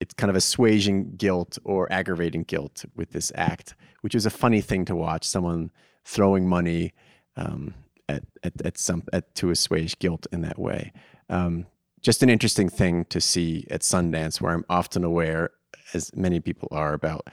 it's 0.00 0.14
kind 0.14 0.30
of 0.30 0.34
assuaging 0.34 1.16
guilt 1.16 1.58
or 1.62 1.90
aggravating 1.92 2.42
guilt 2.42 2.84
with 2.96 3.12
this 3.12 3.30
act 3.36 3.76
which 4.00 4.16
is 4.16 4.26
a 4.26 4.30
funny 4.30 4.60
thing 4.60 4.84
to 4.84 4.96
watch 4.96 5.24
someone 5.24 5.70
throwing 6.04 6.48
money 6.48 6.92
um, 7.36 7.72
at, 8.08 8.24
at, 8.42 8.60
at 8.64 8.78
some 8.78 9.04
at, 9.12 9.32
to 9.36 9.50
assuage 9.50 9.96
guilt 10.00 10.26
in 10.32 10.40
that 10.40 10.58
way. 10.58 10.92
Um, 11.28 11.66
just 12.00 12.24
an 12.24 12.30
interesting 12.30 12.68
thing 12.68 13.04
to 13.04 13.20
see 13.20 13.64
at 13.70 13.82
sundance 13.82 14.40
where 14.40 14.54
i'm 14.54 14.64
often 14.70 15.04
aware 15.04 15.50
as 15.92 16.10
many 16.16 16.40
people 16.40 16.66
are 16.72 16.94
about 16.94 17.28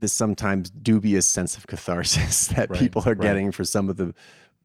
this 0.00 0.12
sometimes 0.12 0.70
dubious 0.70 1.26
sense 1.26 1.56
of 1.56 1.66
catharsis 1.66 2.46
that 2.54 2.70
Right, 2.70 2.78
people 2.78 3.02
are 3.06 3.10
right. 3.14 3.20
getting 3.20 3.52
for 3.52 3.64
some 3.64 3.88
of 3.88 3.96
the 3.96 4.14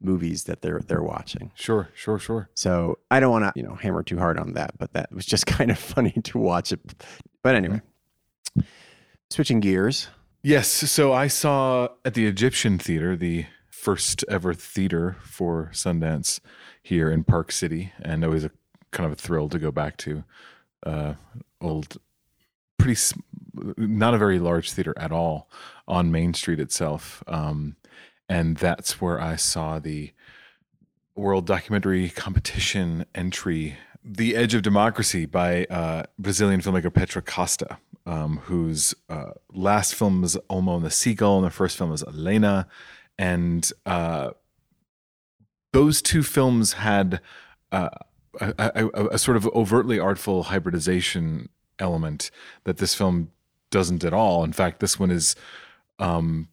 movies 0.01 0.43
that 0.45 0.61
they're 0.61 0.79
they're 0.79 1.03
watching. 1.03 1.51
Sure, 1.55 1.89
sure, 1.95 2.19
sure. 2.19 2.49
So 2.53 2.97
I 3.09 3.19
don't 3.19 3.31
want 3.31 3.45
to 3.45 3.51
you 3.55 3.65
know 3.65 3.75
hammer 3.75 4.03
too 4.03 4.17
hard 4.17 4.37
on 4.39 4.53
that, 4.53 4.77
but 4.77 4.93
that 4.93 5.11
was 5.11 5.25
just 5.25 5.45
kind 5.57 5.71
of 5.71 5.77
funny 5.79 6.11
to 6.23 6.37
watch 6.37 6.71
it. 6.71 6.79
But 7.43 7.55
anyway, 7.55 7.81
switching 9.29 9.59
gears. 9.59 10.07
Yes. 10.43 10.67
So 10.67 11.13
I 11.13 11.27
saw 11.27 11.89
at 12.03 12.13
the 12.13 12.27
Egyptian 12.27 12.77
Theater, 12.77 13.15
the 13.15 13.45
first 13.69 14.23
ever 14.29 14.53
theater 14.53 15.15
for 15.23 15.69
Sundance 15.73 16.39
here 16.83 17.09
in 17.11 17.23
Park 17.23 17.51
City, 17.51 17.91
and 18.01 18.23
it 18.23 18.27
was 18.27 18.43
a 18.43 18.51
kind 18.91 19.05
of 19.05 19.13
a 19.13 19.15
thrill 19.15 19.49
to 19.49 19.59
go 19.59 19.71
back 19.71 19.97
to. 19.97 20.23
Uh, 20.85 21.13
old, 21.61 21.97
pretty, 22.77 22.99
not 23.77 24.13
a 24.13 24.17
very 24.17 24.39
large 24.39 24.71
theater 24.71 24.93
at 24.97 25.11
all 25.11 25.49
on 25.87 26.11
Main 26.11 26.33
Street 26.33 26.59
itself, 26.59 27.23
um, 27.27 27.75
and 28.27 28.57
that's 28.57 28.99
where 29.01 29.19
I 29.21 29.35
saw 29.35 29.79
the 29.79 30.11
World 31.15 31.45
Documentary 31.45 32.09
Competition 32.09 33.05
entry, 33.15 33.77
"The 34.03 34.35
Edge 34.35 34.53
of 34.53 34.61
Democracy" 34.61 35.25
by 35.25 35.65
uh, 35.65 36.03
Brazilian 36.19 36.61
filmmaker 36.61 36.93
Petra 36.93 37.21
Costa, 37.21 37.77
um, 38.05 38.37
whose 38.45 38.93
uh, 39.09 39.31
last 39.53 39.95
film 39.95 40.21
was 40.21 40.35
Olmo 40.49 40.75
and 40.75 40.85
the 40.85 40.89
Seagull, 40.91 41.37
and 41.37 41.45
the 41.45 41.51
first 41.51 41.77
film 41.77 41.91
was 41.91 42.03
Elena, 42.03 42.67
and 43.17 43.71
uh, 43.85 44.31
those 45.73 46.01
two 46.01 46.23
films 46.23 46.73
had 46.73 47.21
uh, 47.71 47.89
a, 48.41 48.53
a- 48.93 49.07
a 49.07 49.17
sort 49.17 49.37
of 49.37 49.47
overtly 49.47 49.99
artful 49.99 50.43
hybridization 50.43 51.49
element 51.79 52.31
that 52.63 52.77
this 52.77 52.95
film 52.95 53.29
doesn't 53.75 54.05
at 54.05 54.13
all. 54.13 54.45
In 54.45 54.53
fact, 54.53 54.79
this 54.79 54.97
one 54.97 55.11
is. 55.11 55.35
Um, 55.99 56.47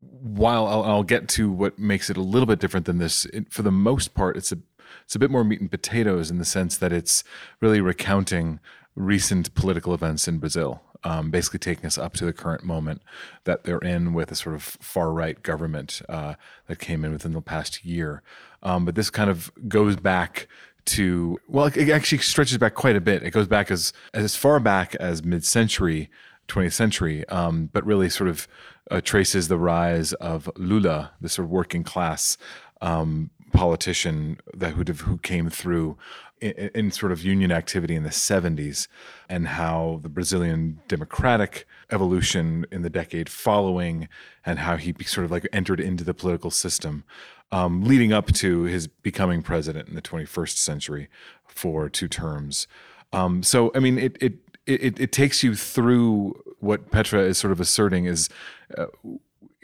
while 0.00 0.66
I'll, 0.66 0.82
I'll 0.84 1.02
get 1.02 1.28
to 1.30 1.50
what 1.50 1.78
makes 1.78 2.08
it 2.08 2.16
a 2.16 2.22
little 2.22 2.46
bit 2.46 2.60
different 2.60 2.86
than 2.86 2.98
this, 2.98 3.24
it, 3.26 3.52
for 3.52 3.62
the 3.62 3.72
most 3.72 4.14
part, 4.14 4.36
it's 4.36 4.52
a 4.52 4.58
it's 5.04 5.14
a 5.16 5.18
bit 5.18 5.30
more 5.30 5.44
meat 5.44 5.60
and 5.60 5.70
potatoes 5.70 6.30
in 6.30 6.38
the 6.38 6.44
sense 6.44 6.76
that 6.78 6.92
it's 6.92 7.24
really 7.60 7.80
recounting 7.80 8.58
recent 8.94 9.54
political 9.54 9.92
events 9.92 10.26
in 10.28 10.38
Brazil, 10.38 10.82
um, 11.04 11.30
basically 11.30 11.58
taking 11.58 11.86
us 11.86 11.98
up 11.98 12.14
to 12.14 12.24
the 12.24 12.32
current 12.32 12.64
moment 12.64 13.02
that 13.44 13.64
they're 13.64 13.78
in 13.78 14.14
with 14.14 14.30
a 14.32 14.34
sort 14.34 14.54
of 14.54 14.62
far 14.62 15.12
right 15.12 15.42
government 15.42 16.00
uh, 16.08 16.34
that 16.68 16.78
came 16.78 17.04
in 17.04 17.12
within 17.12 17.32
the 17.32 17.42
past 17.42 17.84
year. 17.84 18.22
Um, 18.62 18.84
but 18.84 18.94
this 18.94 19.10
kind 19.10 19.30
of 19.30 19.50
goes 19.68 19.96
back 19.96 20.48
to 20.86 21.38
well, 21.48 21.66
it, 21.66 21.90
actually 21.90 22.18
stretches 22.18 22.58
back 22.58 22.74
quite 22.74 22.96
a 22.96 23.00
bit. 23.00 23.22
It 23.22 23.30
goes 23.30 23.48
back 23.48 23.70
as 23.70 23.92
as 24.14 24.36
far 24.36 24.60
back 24.60 24.94
as 24.96 25.24
mid 25.24 25.44
century. 25.44 26.10
20th 26.48 26.72
century, 26.72 27.28
um, 27.28 27.68
but 27.74 27.84
really 27.84 28.08
sort 28.08 28.30
of 28.30 28.48
uh, 28.90 29.02
traces 29.02 29.48
the 29.48 29.58
rise 29.58 30.14
of 30.14 30.50
Lula, 30.56 31.12
the 31.20 31.28
sort 31.28 31.44
of 31.44 31.50
working 31.50 31.84
class 31.84 32.38
um, 32.80 33.28
politician 33.52 34.38
that 34.54 34.72
who 34.72 34.82
who 35.04 35.18
came 35.18 35.50
through 35.50 35.96
in, 36.40 36.52
in 36.74 36.90
sort 36.90 37.12
of 37.12 37.24
union 37.24 37.50
activity 37.50 37.94
in 37.94 38.02
the 38.02 38.10
70s, 38.10 38.88
and 39.28 39.48
how 39.48 40.00
the 40.02 40.08
Brazilian 40.08 40.80
democratic 40.88 41.66
evolution 41.90 42.66
in 42.70 42.82
the 42.82 42.90
decade 42.90 43.28
following, 43.28 44.08
and 44.44 44.60
how 44.60 44.76
he 44.76 44.94
sort 45.04 45.24
of 45.24 45.30
like 45.30 45.46
entered 45.52 45.80
into 45.80 46.04
the 46.04 46.14
political 46.14 46.50
system. 46.50 47.04
Um, 47.50 47.82
leading 47.84 48.12
up 48.12 48.30
to 48.34 48.64
his 48.64 48.88
becoming 48.88 49.42
president 49.42 49.88
in 49.88 49.94
the 49.94 50.02
21st 50.02 50.58
century 50.58 51.08
for 51.46 51.88
two 51.88 52.06
terms. 52.06 52.66
Um, 53.10 53.42
so, 53.42 53.72
I 53.74 53.78
mean, 53.78 53.98
it, 53.98 54.18
it 54.20 54.34
it, 54.68 55.00
it 55.00 55.12
takes 55.12 55.42
you 55.42 55.54
through 55.54 56.34
what 56.60 56.90
Petra 56.90 57.22
is 57.22 57.38
sort 57.38 57.52
of 57.52 57.60
asserting 57.60 58.04
is 58.04 58.28
uh, 58.76 58.86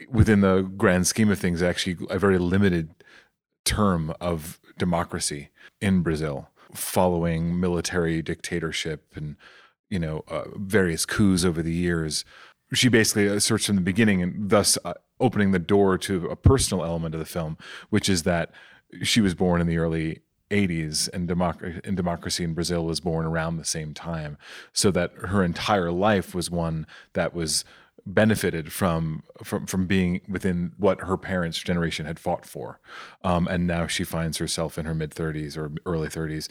within 0.09 0.41
the 0.41 0.61
grand 0.61 1.07
scheme 1.07 1.29
of 1.29 1.39
things, 1.39 1.61
actually 1.61 1.97
a 2.09 2.17
very 2.17 2.39
limited 2.39 2.89
term 3.63 4.13
of 4.19 4.59
democracy 4.77 5.49
in 5.79 6.01
Brazil, 6.01 6.49
following 6.73 7.59
military 7.59 8.21
dictatorship 8.21 9.13
and 9.15 9.35
you 9.89 9.99
know 9.99 10.23
uh, 10.27 10.45
various 10.55 11.05
coups 11.05 11.45
over 11.45 11.61
the 11.61 11.73
years. 11.73 12.25
She 12.73 12.89
basically 12.89 13.27
asserts 13.27 13.67
from 13.67 13.75
the 13.75 13.81
beginning, 13.81 14.23
and 14.23 14.49
thus 14.49 14.77
uh, 14.83 14.95
opening 15.19 15.51
the 15.51 15.59
door 15.59 15.97
to 15.97 16.27
a 16.27 16.35
personal 16.35 16.83
element 16.83 17.15
of 17.15 17.19
the 17.19 17.25
film, 17.25 17.57
which 17.89 18.09
is 18.09 18.23
that 18.23 18.51
she 19.01 19.21
was 19.21 19.33
born 19.33 19.61
in 19.61 19.67
the 19.67 19.77
early 19.77 20.21
80s 20.51 21.09
and, 21.13 21.27
democ- 21.27 21.85
and 21.85 21.97
democracy 21.97 22.43
in 22.43 22.53
Brazil 22.53 22.85
was 22.85 22.99
born 22.99 23.25
around 23.25 23.57
the 23.57 23.65
same 23.65 23.93
time. 23.93 24.37
So 24.73 24.91
that 24.91 25.13
her 25.13 25.43
entire 25.43 25.91
life 25.91 26.35
was 26.35 26.51
one 26.51 26.85
that 27.13 27.33
was 27.33 27.65
benefited 28.05 28.71
from 28.71 29.23
from 29.43 29.65
from 29.65 29.87
being 29.87 30.21
within 30.27 30.73
what 30.77 31.01
her 31.01 31.17
parents' 31.17 31.57
generation 31.57 32.05
had 32.05 32.19
fought 32.19 32.45
for, 32.45 32.79
um, 33.23 33.47
and 33.47 33.65
now 33.65 33.87
she 33.87 34.03
finds 34.03 34.37
herself 34.37 34.77
in 34.77 34.85
her 34.85 34.93
mid 34.93 35.11
30s 35.11 35.57
or 35.57 35.71
early 35.85 36.07
30s, 36.07 36.47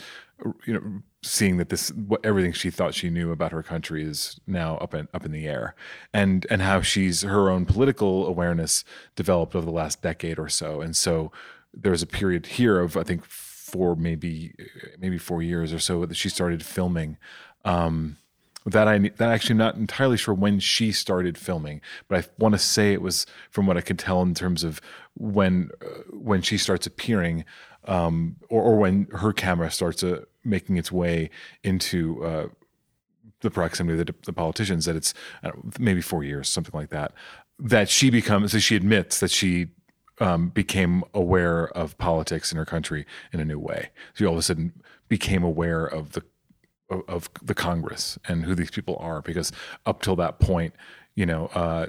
you 0.66 0.74
know, 0.74 1.02
seeing 1.22 1.56
that 1.58 1.68
this 1.68 1.90
what 1.90 2.24
everything 2.24 2.52
she 2.52 2.70
thought 2.70 2.94
she 2.94 3.08
knew 3.08 3.30
about 3.30 3.52
her 3.52 3.62
country 3.62 4.02
is 4.02 4.40
now 4.46 4.76
up 4.78 4.94
in 4.94 5.08
up 5.14 5.24
in 5.24 5.32
the 5.32 5.46
air, 5.46 5.74
and 6.12 6.46
and 6.50 6.62
how 6.62 6.80
she's 6.80 7.22
her 7.22 7.50
own 7.50 7.64
political 7.66 8.26
awareness 8.26 8.84
developed 9.14 9.54
over 9.54 9.64
the 9.64 9.72
last 9.72 10.02
decade 10.02 10.38
or 10.38 10.48
so, 10.48 10.80
and 10.80 10.96
so 10.96 11.30
there's 11.72 12.02
a 12.02 12.06
period 12.06 12.46
here 12.46 12.80
of 12.80 12.96
I 12.96 13.04
think 13.04 13.24
four 13.24 13.94
maybe 13.94 14.54
maybe 14.98 15.18
four 15.18 15.42
years 15.42 15.72
or 15.72 15.78
so 15.78 16.04
that 16.06 16.16
she 16.16 16.28
started 16.28 16.64
filming. 16.64 17.16
Um, 17.64 18.18
that 18.66 18.88
I 18.88 18.98
that 18.98 19.30
actually 19.30 19.56
not 19.56 19.76
entirely 19.76 20.16
sure 20.16 20.34
when 20.34 20.58
she 20.58 20.90
started 20.90 21.36
filming, 21.36 21.80
but 22.08 22.24
I 22.24 22.28
want 22.38 22.54
to 22.54 22.58
say 22.58 22.92
it 22.92 23.02
was 23.02 23.26
from 23.50 23.66
what 23.66 23.76
I 23.76 23.80
could 23.82 23.98
tell 23.98 24.22
in 24.22 24.34
terms 24.34 24.64
of 24.64 24.80
when 25.14 25.70
uh, 25.82 25.86
when 26.12 26.40
she 26.42 26.56
starts 26.56 26.86
appearing, 26.86 27.44
um, 27.84 28.36
or, 28.48 28.62
or 28.62 28.76
when 28.78 29.06
her 29.12 29.32
camera 29.32 29.70
starts 29.70 30.02
uh, 30.02 30.24
making 30.44 30.76
its 30.76 30.90
way 30.90 31.30
into 31.62 32.24
uh, 32.24 32.46
the 33.40 33.50
proximity 33.50 34.00
of 34.00 34.06
the, 34.06 34.14
the 34.24 34.32
politicians. 34.32 34.86
That 34.86 34.96
it's 34.96 35.12
know, 35.42 35.52
maybe 35.78 36.00
four 36.00 36.24
years, 36.24 36.48
something 36.48 36.78
like 36.78 36.90
that. 36.90 37.12
That 37.58 37.88
she 37.88 38.10
becomes, 38.10 38.52
so 38.52 38.58
she 38.58 38.76
admits 38.76 39.20
that 39.20 39.30
she 39.30 39.68
um, 40.20 40.48
became 40.48 41.04
aware 41.12 41.68
of 41.68 41.98
politics 41.98 42.50
in 42.50 42.56
her 42.58 42.64
country 42.64 43.04
in 43.32 43.40
a 43.40 43.44
new 43.44 43.58
way. 43.58 43.90
She 44.14 44.24
all 44.24 44.32
of 44.32 44.38
a 44.38 44.42
sudden 44.42 44.72
became 45.08 45.42
aware 45.42 45.84
of 45.84 46.12
the 46.12 46.22
of, 47.08 47.30
the 47.42 47.54
Congress 47.54 48.18
and 48.28 48.44
who 48.44 48.54
these 48.54 48.70
people 48.70 48.96
are, 49.00 49.20
because 49.22 49.52
up 49.86 50.02
till 50.02 50.16
that 50.16 50.38
point, 50.38 50.74
you 51.14 51.26
know, 51.26 51.46
uh, 51.54 51.86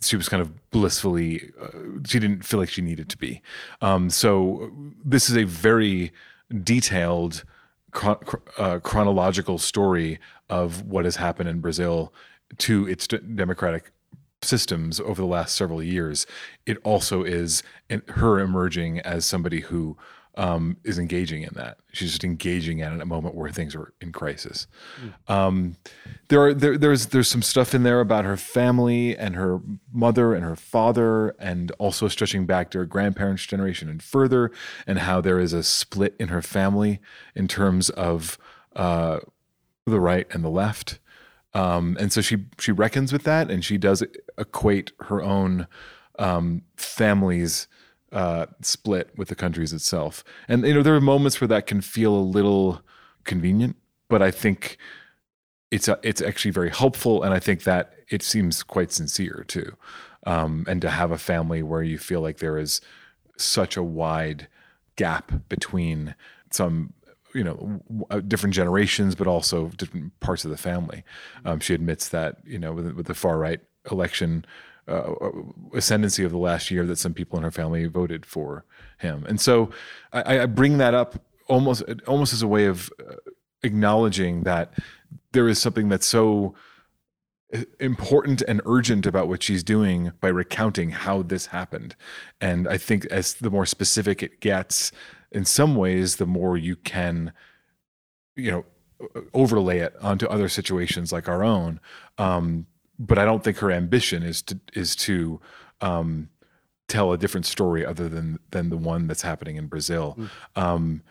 she 0.00 0.16
was 0.16 0.28
kind 0.28 0.40
of 0.40 0.70
blissfully, 0.70 1.50
uh, 1.60 1.68
she 2.06 2.18
didn't 2.18 2.44
feel 2.44 2.60
like 2.60 2.68
she 2.68 2.82
needed 2.82 3.08
to 3.08 3.18
be. 3.18 3.42
Um, 3.80 4.10
so 4.10 4.70
this 5.04 5.30
is 5.30 5.36
a 5.36 5.44
very 5.44 6.12
detailed 6.62 7.44
chron- 7.92 8.18
uh, 8.58 8.78
chronological 8.80 9.58
story 9.58 10.18
of 10.48 10.82
what 10.82 11.04
has 11.04 11.16
happened 11.16 11.48
in 11.48 11.60
Brazil 11.60 12.12
to 12.58 12.86
its 12.88 13.06
democratic 13.06 13.90
systems 14.42 15.00
over 15.00 15.20
the 15.20 15.26
last 15.26 15.54
several 15.54 15.82
years. 15.82 16.26
It 16.66 16.78
also 16.84 17.24
is 17.24 17.62
her 18.08 18.38
emerging 18.38 19.00
as 19.00 19.26
somebody 19.26 19.60
who 19.60 19.96
um, 20.38 20.76
is 20.84 20.98
engaging 20.98 21.42
in 21.42 21.50
that. 21.54 21.78
She's 21.92 22.10
just 22.10 22.22
engaging 22.22 22.80
at 22.80 22.98
a 22.98 23.04
moment 23.04 23.34
where 23.34 23.50
things 23.50 23.74
are 23.74 23.92
in 24.00 24.12
crisis. 24.12 24.68
Um, 25.26 25.76
there 26.28 26.40
are 26.40 26.54
there, 26.54 26.78
there's 26.78 27.06
there's 27.06 27.28
some 27.28 27.42
stuff 27.42 27.74
in 27.74 27.82
there 27.82 28.00
about 28.00 28.24
her 28.24 28.36
family 28.36 29.16
and 29.16 29.34
her 29.34 29.60
mother 29.92 30.34
and 30.34 30.44
her 30.44 30.54
father, 30.54 31.30
and 31.40 31.72
also 31.72 32.06
stretching 32.06 32.46
back 32.46 32.70
to 32.70 32.78
her 32.78 32.86
grandparents' 32.86 33.44
generation 33.46 33.88
and 33.88 34.00
further, 34.00 34.52
and 34.86 35.00
how 35.00 35.20
there 35.20 35.40
is 35.40 35.52
a 35.52 35.64
split 35.64 36.14
in 36.20 36.28
her 36.28 36.40
family 36.40 37.00
in 37.34 37.48
terms 37.48 37.90
of 37.90 38.38
uh, 38.76 39.18
the 39.86 40.00
right 40.00 40.26
and 40.30 40.44
the 40.44 40.50
left. 40.50 41.00
Um, 41.52 41.96
and 41.98 42.12
so 42.12 42.20
she 42.20 42.44
she 42.60 42.70
reckons 42.70 43.12
with 43.12 43.24
that, 43.24 43.50
and 43.50 43.64
she 43.64 43.76
does 43.76 44.04
equate 44.38 44.92
her 45.00 45.20
own 45.20 45.66
um, 46.16 46.62
family's 46.76 47.66
uh, 48.12 48.46
split 48.62 49.10
with 49.16 49.28
the 49.28 49.34
countries 49.34 49.72
itself. 49.72 50.24
And 50.48 50.66
you 50.66 50.74
know, 50.74 50.82
there 50.82 50.94
are 50.94 51.00
moments 51.00 51.40
where 51.40 51.48
that 51.48 51.66
can 51.66 51.80
feel 51.80 52.14
a 52.14 52.20
little 52.20 52.82
convenient, 53.24 53.76
but 54.08 54.22
I 54.22 54.30
think 54.30 54.78
it's 55.70 55.88
a, 55.88 55.98
it's 56.02 56.22
actually 56.22 56.52
very 56.52 56.70
helpful, 56.70 57.22
and 57.22 57.34
I 57.34 57.38
think 57.38 57.64
that 57.64 57.94
it 58.08 58.22
seems 58.22 58.62
quite 58.62 58.90
sincere 58.90 59.44
too. 59.46 59.76
Um, 60.26 60.64
and 60.66 60.80
to 60.82 60.90
have 60.90 61.10
a 61.10 61.18
family 61.18 61.62
where 61.62 61.82
you 61.82 61.98
feel 61.98 62.20
like 62.20 62.38
there 62.38 62.58
is 62.58 62.80
such 63.36 63.76
a 63.76 63.82
wide 63.82 64.48
gap 64.96 65.30
between 65.48 66.14
some 66.50 66.92
you 67.34 67.44
know 67.44 67.80
uh, 68.10 68.20
different 68.20 68.54
generations 68.54 69.14
but 69.14 69.26
also 69.26 69.68
different 69.76 70.18
parts 70.20 70.44
of 70.44 70.50
the 70.50 70.56
family 70.56 71.04
um, 71.44 71.60
she 71.60 71.74
admits 71.74 72.08
that 72.08 72.38
you 72.44 72.58
know 72.58 72.72
with, 72.72 72.92
with 72.94 73.06
the 73.06 73.14
far 73.14 73.38
right 73.38 73.60
election 73.92 74.44
uh, 74.88 75.12
ascendancy 75.74 76.24
of 76.24 76.30
the 76.30 76.38
last 76.38 76.70
year 76.70 76.86
that 76.86 76.98
some 76.98 77.14
people 77.14 77.36
in 77.36 77.44
her 77.44 77.50
family 77.50 77.86
voted 77.86 78.24
for 78.24 78.64
him 78.98 79.24
and 79.28 79.40
so 79.40 79.70
i, 80.12 80.40
I 80.40 80.46
bring 80.46 80.78
that 80.78 80.94
up 80.94 81.22
almost 81.46 81.82
almost 82.06 82.32
as 82.32 82.42
a 82.42 82.48
way 82.48 82.66
of 82.66 82.90
uh, 83.00 83.14
acknowledging 83.62 84.42
that 84.42 84.72
there 85.32 85.48
is 85.48 85.60
something 85.60 85.88
that's 85.88 86.06
so 86.06 86.54
important 87.80 88.42
and 88.46 88.60
urgent 88.66 89.06
about 89.06 89.28
what 89.28 89.42
she's 89.42 89.62
doing 89.62 90.12
by 90.20 90.28
recounting 90.28 90.90
how 90.90 91.22
this 91.22 91.46
happened. 91.46 91.96
And 92.40 92.68
I 92.68 92.76
think 92.76 93.06
as 93.06 93.34
the 93.34 93.50
more 93.50 93.64
specific 93.64 94.22
it 94.22 94.40
gets, 94.40 94.92
in 95.32 95.44
some 95.44 95.74
ways, 95.74 96.16
the 96.16 96.26
more 96.26 96.56
you 96.56 96.76
can, 96.76 97.32
you 98.36 98.50
know, 98.50 98.64
overlay 99.32 99.78
it 99.78 99.94
onto 100.02 100.26
other 100.26 100.48
situations 100.48 101.12
like 101.12 101.28
our 101.28 101.42
own. 101.42 101.80
Um, 102.18 102.66
but 102.98 103.18
I 103.18 103.24
don't 103.24 103.44
think 103.44 103.58
her 103.58 103.70
ambition 103.70 104.22
is 104.22 104.42
to 104.42 104.58
is 104.74 104.96
to 104.96 105.40
um, 105.80 106.28
tell 106.88 107.12
a 107.12 107.18
different 107.18 107.46
story 107.46 107.86
other 107.86 108.08
than 108.08 108.38
than 108.50 108.70
the 108.70 108.76
one 108.76 109.06
that's 109.06 109.22
happening 109.22 109.56
in 109.56 109.66
Brazil. 109.66 110.16
Mm. 110.18 110.62
Um, 110.62 111.02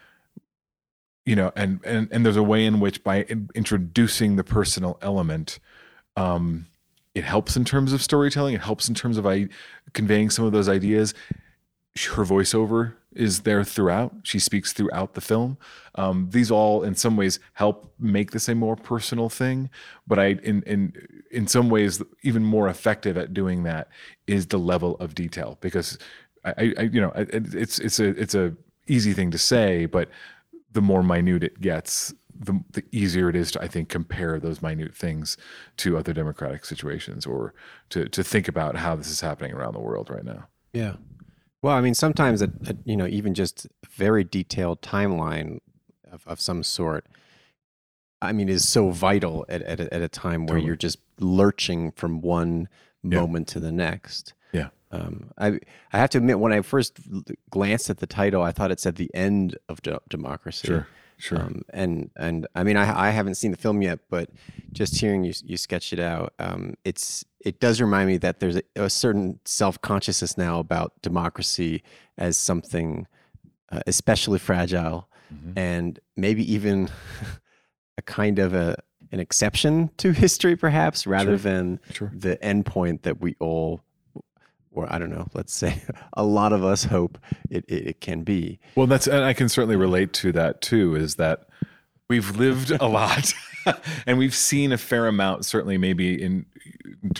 you 1.25 1.35
know, 1.35 1.51
and 1.55 1.79
and 1.83 2.07
and 2.11 2.25
there's 2.25 2.37
a 2.37 2.43
way 2.43 2.65
in 2.65 2.79
which 2.79 3.03
by 3.03 3.23
introducing 3.55 4.35
the 4.35 4.43
personal 4.43 4.97
element, 5.01 5.59
um, 6.15 6.67
it 7.15 7.23
helps 7.23 7.55
in 7.55 7.65
terms 7.65 7.93
of 7.93 8.01
storytelling. 8.01 8.55
It 8.55 8.61
helps 8.61 8.89
in 8.89 8.95
terms 8.95 9.17
of 9.17 9.25
I 9.25 9.47
conveying 9.93 10.29
some 10.29 10.45
of 10.45 10.51
those 10.51 10.69
ideas. 10.69 11.13
Her 11.95 12.23
voiceover 12.23 12.93
is 13.13 13.41
there 13.41 13.63
throughout. 13.63 14.13
She 14.23 14.39
speaks 14.39 14.73
throughout 14.73 15.13
the 15.13 15.21
film. 15.21 15.57
Um, 15.95 16.29
these 16.31 16.51
all, 16.51 16.83
in 16.83 16.95
some 16.95 17.17
ways, 17.17 17.39
help 17.53 17.93
make 17.99 18.31
this 18.31 18.47
a 18.47 18.55
more 18.55 18.75
personal 18.75 19.29
thing. 19.29 19.69
But 20.05 20.19
I, 20.19 20.25
in 20.43 20.61
in 20.63 20.93
in 21.31 21.47
some 21.47 21.69
ways, 21.69 22.01
even 22.23 22.43
more 22.43 22.67
effective 22.67 23.17
at 23.17 23.33
doing 23.33 23.63
that 23.63 23.89
is 24.27 24.47
the 24.47 24.59
level 24.59 24.95
of 24.97 25.15
detail 25.15 25.57
because 25.61 25.97
I, 26.45 26.73
I 26.77 26.81
you 26.83 27.01
know, 27.01 27.11
it's 27.15 27.79
it's 27.79 27.99
a 27.99 28.09
it's 28.09 28.35
a 28.35 28.55
easy 28.87 29.13
thing 29.13 29.31
to 29.31 29.37
say, 29.37 29.85
but 29.85 30.09
the 30.71 30.81
more 30.81 31.03
minute 31.03 31.43
it 31.43 31.59
gets, 31.59 32.13
the, 32.39 32.61
the 32.71 32.83
easier 32.91 33.29
it 33.29 33.35
is 33.35 33.51
to, 33.51 33.61
I 33.61 33.67
think, 33.67 33.89
compare 33.89 34.39
those 34.39 34.61
minute 34.61 34.95
things 34.95 35.37
to 35.77 35.97
other 35.97 36.13
democratic 36.13 36.65
situations 36.65 37.25
or 37.25 37.53
to, 37.89 38.07
to 38.09 38.23
think 38.23 38.47
about 38.47 38.75
how 38.75 38.95
this 38.95 39.09
is 39.09 39.21
happening 39.21 39.53
around 39.53 39.73
the 39.73 39.79
world 39.79 40.09
right 40.09 40.23
now. 40.23 40.47
Yeah. 40.73 40.93
Well, 41.61 41.75
I 41.75 41.81
mean, 41.81 41.93
sometimes, 41.93 42.41
a, 42.41 42.51
a, 42.67 42.75
you 42.85 42.95
know, 42.95 43.07
even 43.07 43.33
just 43.33 43.65
a 43.65 43.69
very 43.89 44.23
detailed 44.23 44.81
timeline 44.81 45.59
of, 46.11 46.25
of 46.27 46.39
some 46.39 46.63
sort, 46.63 47.07
I 48.21 48.31
mean, 48.31 48.49
is 48.49 48.67
so 48.67 48.91
vital 48.91 49.45
at, 49.49 49.61
at, 49.63 49.79
a, 49.79 49.93
at 49.93 50.01
a 50.01 50.07
time 50.07 50.45
where 50.45 50.55
totally. 50.55 50.67
you're 50.67 50.75
just 50.75 50.99
lurching 51.19 51.91
from 51.91 52.21
one 52.21 52.67
yeah. 53.03 53.19
moment 53.19 53.47
to 53.49 53.59
the 53.59 53.71
next. 53.71 54.33
Yeah. 54.53 54.69
Um, 54.91 55.31
I 55.37 55.59
I 55.91 55.97
have 55.97 56.09
to 56.11 56.17
admit, 56.17 56.39
when 56.39 56.53
I 56.53 56.61
first 56.61 56.99
glanced 57.49 57.89
at 57.89 57.97
the 57.97 58.07
title, 58.07 58.41
I 58.41 58.51
thought 58.51 58.71
it 58.71 58.79
said 58.79 58.95
the 58.95 59.13
end 59.13 59.57
of 59.67 59.81
de- 59.81 59.99
democracy. 60.09 60.67
Sure. 60.67 60.87
Sure. 61.17 61.41
Um, 61.41 61.63
and 61.69 62.11
and 62.15 62.47
I 62.55 62.63
mean, 62.63 62.77
I 62.77 63.07
I 63.07 63.09
haven't 63.09 63.35
seen 63.35 63.51
the 63.51 63.57
film 63.57 63.81
yet, 63.81 63.99
but 64.09 64.29
just 64.71 64.99
hearing 64.99 65.23
you 65.23 65.33
you 65.43 65.57
sketch 65.57 65.91
it 65.91 65.99
out, 65.99 66.33
um, 66.37 66.75
it's 66.83 67.25
it 67.43 67.59
does 67.59 67.81
remind 67.81 68.07
me 68.07 68.17
that 68.17 68.39
there's 68.39 68.57
a, 68.57 68.63
a 68.75 68.89
certain 68.89 69.39
self 69.43 69.81
consciousness 69.81 70.37
now 70.37 70.59
about 70.59 70.93
democracy 71.01 71.83
as 72.17 72.37
something 72.37 73.07
uh, 73.71 73.81
especially 73.87 74.37
fragile, 74.37 75.09
mm-hmm. 75.33 75.57
and 75.57 75.99
maybe 76.15 76.51
even 76.51 76.89
a 77.97 78.01
kind 78.03 78.37
of 78.37 78.53
a 78.53 78.77
an 79.11 79.19
exception 79.19 79.89
to 79.97 80.11
history, 80.11 80.55
perhaps, 80.55 81.07
rather 81.07 81.37
sure. 81.37 81.51
than 81.51 81.79
sure. 81.93 82.11
the 82.13 82.37
endpoint 82.37 83.01
that 83.03 83.21
we 83.21 83.35
all 83.39 83.81
or 84.77 84.93
I 84.93 84.99
don't 84.99 85.09
know, 85.09 85.27
let's 85.33 85.53
say 85.53 85.81
a 86.13 86.23
lot 86.23 86.53
of 86.53 86.63
us 86.63 86.83
hope 86.83 87.17
it, 87.49 87.65
it, 87.67 87.87
it, 87.87 88.01
can 88.01 88.21
be. 88.21 88.59
Well, 88.75 88.85
that's, 88.85 89.07
and 89.07 89.23
I 89.23 89.33
can 89.33 89.49
certainly 89.49 89.75
relate 89.75 90.13
to 90.13 90.31
that 90.33 90.61
too, 90.61 90.95
is 90.95 91.15
that 91.15 91.47
we've 92.07 92.37
lived 92.37 92.71
a 92.71 92.85
lot 92.85 93.33
and 94.05 94.19
we've 94.19 94.35
seen 94.35 94.71
a 94.71 94.77
fair 94.77 95.07
amount, 95.07 95.45
certainly 95.45 95.79
maybe 95.79 96.21
in 96.21 96.45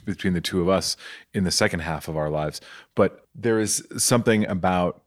between 0.06 0.34
the 0.34 0.42
two 0.42 0.62
of 0.62 0.70
us 0.70 0.96
in 1.34 1.46
the 1.46 1.52
second 1.52 1.80
half 1.80 2.08
of 2.08 2.16
our 2.16 2.30
lives. 2.30 2.62
But 2.94 3.26
there 3.34 3.60
is 3.60 3.86
something 3.98 4.46
about 4.46 5.02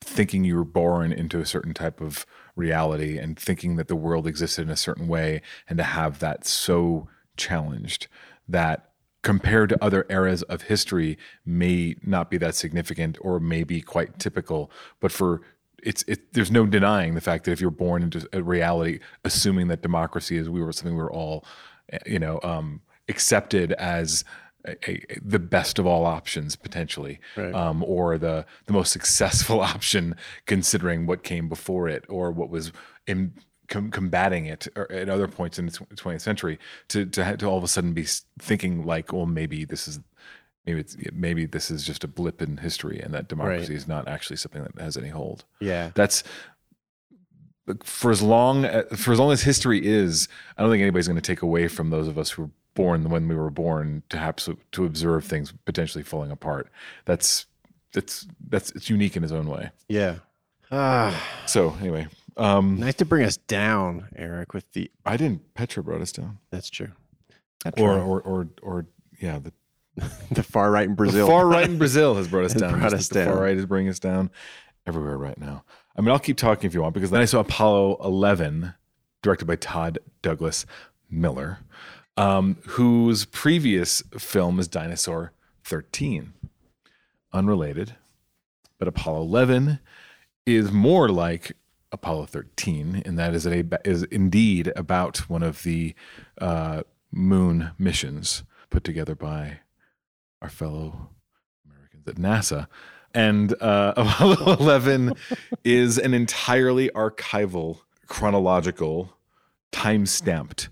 thinking 0.00 0.44
you 0.44 0.54
were 0.54 0.64
born 0.64 1.12
into 1.12 1.40
a 1.40 1.46
certain 1.46 1.74
type 1.74 2.00
of 2.00 2.24
reality 2.54 3.18
and 3.18 3.36
thinking 3.36 3.74
that 3.74 3.88
the 3.88 3.96
world 3.96 4.26
existed 4.26 4.62
in 4.62 4.70
a 4.70 4.76
certain 4.76 5.08
way 5.08 5.42
and 5.68 5.78
to 5.78 5.84
have 5.84 6.20
that 6.20 6.46
so 6.46 7.08
challenged 7.36 8.06
that 8.46 8.90
compared 9.22 9.68
to 9.70 9.84
other 9.84 10.06
eras 10.08 10.42
of 10.44 10.62
history 10.62 11.18
may 11.44 11.96
not 12.02 12.30
be 12.30 12.38
that 12.38 12.54
significant 12.54 13.18
or 13.20 13.40
may 13.40 13.64
be 13.64 13.80
quite 13.80 14.18
typical 14.18 14.70
but 15.00 15.10
for 15.10 15.42
it's 15.82 16.02
it, 16.08 16.32
there's 16.32 16.50
no 16.50 16.66
denying 16.66 17.14
the 17.14 17.20
fact 17.20 17.44
that 17.44 17.52
if 17.52 17.60
you're 17.60 17.70
born 17.70 18.02
into 18.02 18.28
a 18.32 18.42
reality 18.42 18.98
assuming 19.24 19.68
that 19.68 19.82
democracy 19.82 20.36
is 20.36 20.48
we 20.48 20.62
were 20.62 20.72
something 20.72 20.96
we 20.96 21.02
were 21.02 21.12
all 21.12 21.44
you 22.06 22.18
know 22.18 22.40
um, 22.42 22.80
accepted 23.08 23.72
as 23.72 24.24
a, 24.66 24.90
a, 24.90 25.18
the 25.22 25.38
best 25.38 25.78
of 25.78 25.86
all 25.86 26.04
options 26.06 26.56
potentially 26.56 27.20
right. 27.36 27.54
um, 27.54 27.84
or 27.84 28.18
the 28.18 28.44
the 28.66 28.72
most 28.72 28.92
successful 28.92 29.60
option 29.74 30.14
considering 30.46 31.06
what 31.06 31.22
came 31.22 31.48
before 31.48 31.88
it 31.88 32.04
or 32.08 32.30
what 32.30 32.50
was 32.50 32.72
in, 33.06 33.32
com- 33.68 33.90
combating 33.90 34.46
it 34.46 34.66
at 34.76 35.08
other 35.08 35.28
points 35.28 35.58
in 35.58 35.66
the 35.66 35.72
20th 35.72 36.20
century 36.20 36.58
to, 36.88 37.06
to 37.06 37.36
to 37.36 37.46
all 37.46 37.58
of 37.58 37.64
a 37.64 37.68
sudden 37.68 37.92
be 37.92 38.06
thinking 38.38 38.84
like 38.84 39.12
well 39.12 39.26
maybe 39.26 39.64
this 39.64 39.88
is 39.88 40.00
maybe 40.66 40.80
it's 40.80 40.96
maybe 41.12 41.46
this 41.46 41.70
is 41.70 41.84
just 41.84 42.04
a 42.04 42.08
blip 42.08 42.42
in 42.42 42.56
history 42.58 43.00
and 43.00 43.14
that 43.14 43.28
democracy 43.28 43.72
right. 43.72 43.76
is 43.76 43.88
not 43.88 44.08
actually 44.08 44.36
something 44.36 44.62
that 44.62 44.80
has 44.80 44.96
any 44.96 45.08
hold. 45.08 45.44
Yeah. 45.60 45.90
That's 45.94 46.24
for 47.82 48.10
as 48.10 48.22
long 48.22 48.62
for 48.94 49.12
as 49.12 49.18
long 49.18 49.32
as 49.32 49.42
history 49.42 49.84
is 49.84 50.28
i 50.56 50.62
don't 50.62 50.70
think 50.70 50.80
anybody's 50.80 51.08
going 51.08 51.20
to 51.20 51.20
take 51.20 51.42
away 51.42 51.66
from 51.66 51.90
those 51.90 52.06
of 52.06 52.16
us 52.16 52.30
who 52.30 52.42
were 52.42 52.50
born 52.76 53.10
when 53.10 53.26
we 53.26 53.34
were 53.34 53.50
born 53.50 54.04
to 54.10 54.18
have 54.18 54.36
to 54.36 54.84
observe 54.84 55.24
things 55.24 55.52
potentially 55.64 56.04
falling 56.04 56.30
apart. 56.30 56.68
That's 57.06 57.46
that's 57.92 58.28
that's 58.48 58.70
it's 58.70 58.88
unique 58.88 59.16
in 59.16 59.24
its 59.24 59.32
own 59.32 59.48
way. 59.48 59.70
Yeah. 59.88 60.16
Ah. 60.70 61.20
so 61.46 61.74
anyway 61.80 62.06
um, 62.36 62.78
nice 62.78 62.94
to 62.96 63.04
bring 63.04 63.24
us 63.24 63.36
down, 63.36 64.08
Eric. 64.16 64.54
With 64.54 64.70
the 64.72 64.90
I 65.04 65.16
didn't. 65.16 65.54
Petra 65.54 65.82
brought 65.82 66.00
us 66.00 66.12
down. 66.12 66.38
That's 66.50 66.70
true. 66.70 66.92
Or, 67.78 67.98
or 67.98 68.20
or 68.20 68.48
or 68.62 68.86
yeah, 69.20 69.38
the 69.38 69.52
the 70.30 70.42
far 70.42 70.70
right 70.70 70.86
in 70.88 70.94
Brazil. 70.94 71.26
The 71.26 71.32
far 71.32 71.46
right 71.46 71.68
in 71.68 71.78
Brazil 71.78 72.14
has 72.16 72.28
brought 72.28 72.44
us 72.44 72.54
down. 72.54 72.78
Brought 72.78 72.92
us 72.92 73.08
the 73.08 73.14
down. 73.14 73.32
far 73.32 73.42
right 73.42 73.56
is 73.56 73.66
bringing 73.66 73.90
us 73.90 73.98
down 73.98 74.30
everywhere 74.86 75.18
right 75.18 75.38
now. 75.38 75.64
I 75.96 76.00
mean, 76.02 76.10
I'll 76.10 76.18
keep 76.18 76.36
talking 76.36 76.68
if 76.68 76.74
you 76.74 76.82
want 76.82 76.94
because 76.94 77.10
then 77.10 77.22
I 77.22 77.24
saw 77.24 77.40
Apollo 77.40 77.98
11, 78.04 78.74
directed 79.22 79.46
by 79.46 79.56
Todd 79.56 79.98
Douglas 80.20 80.66
Miller, 81.10 81.60
um, 82.16 82.58
whose 82.66 83.24
previous 83.24 84.02
film 84.18 84.58
is 84.60 84.68
Dinosaur 84.68 85.32
13, 85.64 86.34
unrelated, 87.32 87.96
but 88.78 88.88
Apollo 88.88 89.22
11 89.22 89.80
is 90.44 90.70
more 90.70 91.08
like 91.08 91.52
Apollo 91.92 92.26
13, 92.26 93.02
and 93.04 93.18
that 93.18 93.34
is 93.34 93.46
a 93.46 93.64
is 93.84 94.02
indeed 94.04 94.72
about 94.76 95.28
one 95.30 95.42
of 95.42 95.62
the 95.62 95.94
uh, 96.40 96.82
moon 97.12 97.70
missions 97.78 98.42
put 98.70 98.84
together 98.84 99.14
by 99.14 99.60
our 100.42 100.48
fellow 100.48 101.10
Americans 101.64 102.08
at 102.08 102.16
NASA. 102.16 102.66
And 103.14 103.54
uh, 103.62 103.94
Apollo 103.96 104.56
11 104.60 105.14
is 105.64 105.98
an 105.98 106.12
entirely 106.12 106.90
archival, 106.90 107.80
chronological, 108.06 109.16
time 109.72 110.06
stamped 110.06 110.68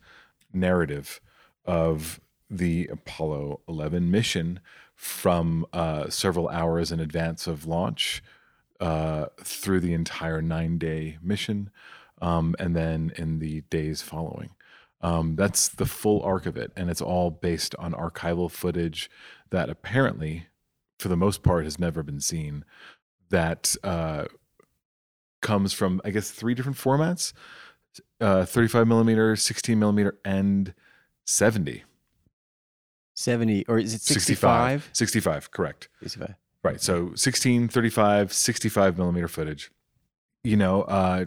narrative 0.52 1.20
of 1.64 2.20
the 2.50 2.86
Apollo 2.88 3.60
11 3.68 4.10
mission 4.10 4.60
from 4.94 5.66
uh, 5.72 6.08
several 6.08 6.48
hours 6.48 6.92
in 6.92 7.00
advance 7.00 7.46
of 7.46 7.66
launch 7.66 8.22
uh, 8.84 9.28
through 9.42 9.80
the 9.80 9.94
entire 9.94 10.42
nine 10.42 10.76
day 10.76 11.16
mission 11.22 11.70
um, 12.20 12.54
and 12.58 12.76
then 12.76 13.12
in 13.16 13.38
the 13.38 13.62
days 13.62 14.02
following. 14.02 14.50
Um, 15.00 15.36
that's 15.36 15.68
the 15.68 15.86
full 15.86 16.22
arc 16.22 16.44
of 16.44 16.58
it. 16.58 16.70
And 16.76 16.90
it's 16.90 17.00
all 17.00 17.30
based 17.30 17.74
on 17.78 17.94
archival 17.94 18.50
footage 18.50 19.10
that 19.48 19.70
apparently, 19.70 20.48
for 20.98 21.08
the 21.08 21.16
most 21.16 21.42
part, 21.42 21.64
has 21.64 21.78
never 21.78 22.02
been 22.02 22.20
seen. 22.20 22.64
that 23.30 23.74
uh, 23.82 24.26
comes 25.40 25.72
from 25.72 26.00
I 26.04 26.10
guess 26.10 26.30
three 26.30 26.54
different 26.54 26.76
formats: 26.76 27.32
uh, 28.20 28.44
35 28.44 28.86
millimeter, 28.86 29.34
16 29.34 29.78
millimeter, 29.78 30.18
and 30.26 30.74
70. 31.26 31.84
70 33.16 33.66
or 33.66 33.78
is 33.78 33.94
it 33.94 34.02
65? 34.02 34.90
65, 34.92 35.50
correct. 35.50 35.88
65. 36.02 36.34
Right. 36.64 36.80
So 36.80 37.12
16, 37.14 37.68
35, 37.68 38.32
65 38.32 38.96
millimeter 38.98 39.28
footage. 39.28 39.70
You 40.42 40.56
know, 40.56 40.82
uh, 40.82 41.26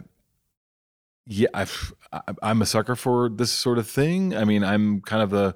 yeah, 1.26 1.48
I've, 1.54 1.94
I'm 2.42 2.60
a 2.60 2.66
sucker 2.66 2.96
for 2.96 3.28
this 3.28 3.52
sort 3.52 3.78
of 3.78 3.88
thing. 3.88 4.36
I 4.36 4.44
mean, 4.44 4.64
I'm 4.64 5.00
kind 5.00 5.22
of 5.22 5.32
a, 5.32 5.54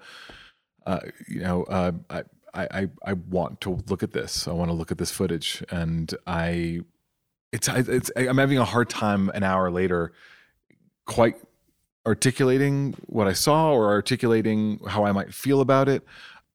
uh, 0.86 1.00
you 1.28 1.40
know, 1.40 1.64
uh, 1.64 1.92
I, 2.08 2.22
I, 2.54 2.88
I- 3.04 3.12
want 3.14 3.60
to 3.62 3.82
look 3.88 4.02
at 4.02 4.12
this. 4.12 4.46
I 4.46 4.52
want 4.52 4.68
to 4.70 4.74
look 4.74 4.92
at 4.92 4.98
this 4.98 5.10
footage, 5.10 5.64
and 5.70 6.14
I, 6.26 6.80
it's, 7.52 7.66
it's, 7.68 8.10
I'm 8.14 8.38
having 8.38 8.58
a 8.58 8.64
hard 8.64 8.90
time 8.90 9.30
an 9.30 9.42
hour 9.42 9.70
later, 9.70 10.12
quite 11.06 11.36
articulating 12.06 12.94
what 13.06 13.26
I 13.26 13.32
saw 13.32 13.72
or 13.72 13.90
articulating 13.90 14.80
how 14.86 15.04
I 15.06 15.12
might 15.12 15.32
feel 15.32 15.60
about 15.60 15.88
it. 15.88 16.04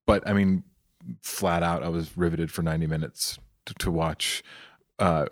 But 0.05 0.27
I 0.27 0.33
mean, 0.33 0.63
flat 1.21 1.63
out, 1.63 1.83
I 1.83 1.89
was 1.89 2.17
riveted 2.17 2.51
for 2.51 2.61
90 2.61 2.87
minutes 2.87 3.39
to, 3.65 3.73
to 3.75 3.91
watch, 3.91 4.43
uh, 4.99 5.27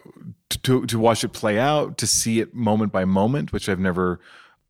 to 0.50 0.86
to 0.86 1.00
watch 1.00 1.24
it 1.24 1.30
play 1.30 1.58
out, 1.58 1.98
to 1.98 2.08
see 2.08 2.40
it 2.40 2.54
moment 2.54 2.92
by 2.92 3.06
moment, 3.06 3.52
which 3.52 3.68
I've 3.68 3.80
never 3.80 4.20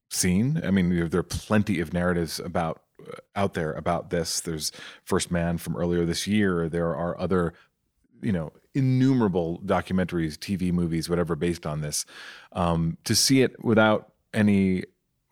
seen. 0.09 0.61
I 0.63 0.71
mean, 0.71 1.09
there 1.09 1.19
are 1.19 1.23
plenty 1.23 1.79
of 1.79 1.93
narratives 1.93 2.39
about 2.39 2.81
uh, 3.01 3.17
out 3.35 3.53
there 3.53 3.73
about 3.73 4.09
this. 4.09 4.39
There's 4.39 4.71
First 5.03 5.31
Man 5.31 5.57
from 5.57 5.75
earlier 5.75 6.05
this 6.05 6.27
year. 6.27 6.69
There 6.69 6.95
are 6.95 7.19
other, 7.19 7.53
you 8.21 8.31
know, 8.31 8.51
innumerable 8.73 9.61
documentaries, 9.65 10.37
TV 10.37 10.71
movies, 10.71 11.09
whatever, 11.09 11.35
based 11.35 11.65
on 11.65 11.81
this. 11.81 12.05
Um, 12.51 12.97
to 13.03 13.15
see 13.15 13.41
it 13.41 13.63
without 13.63 14.11
any 14.33 14.83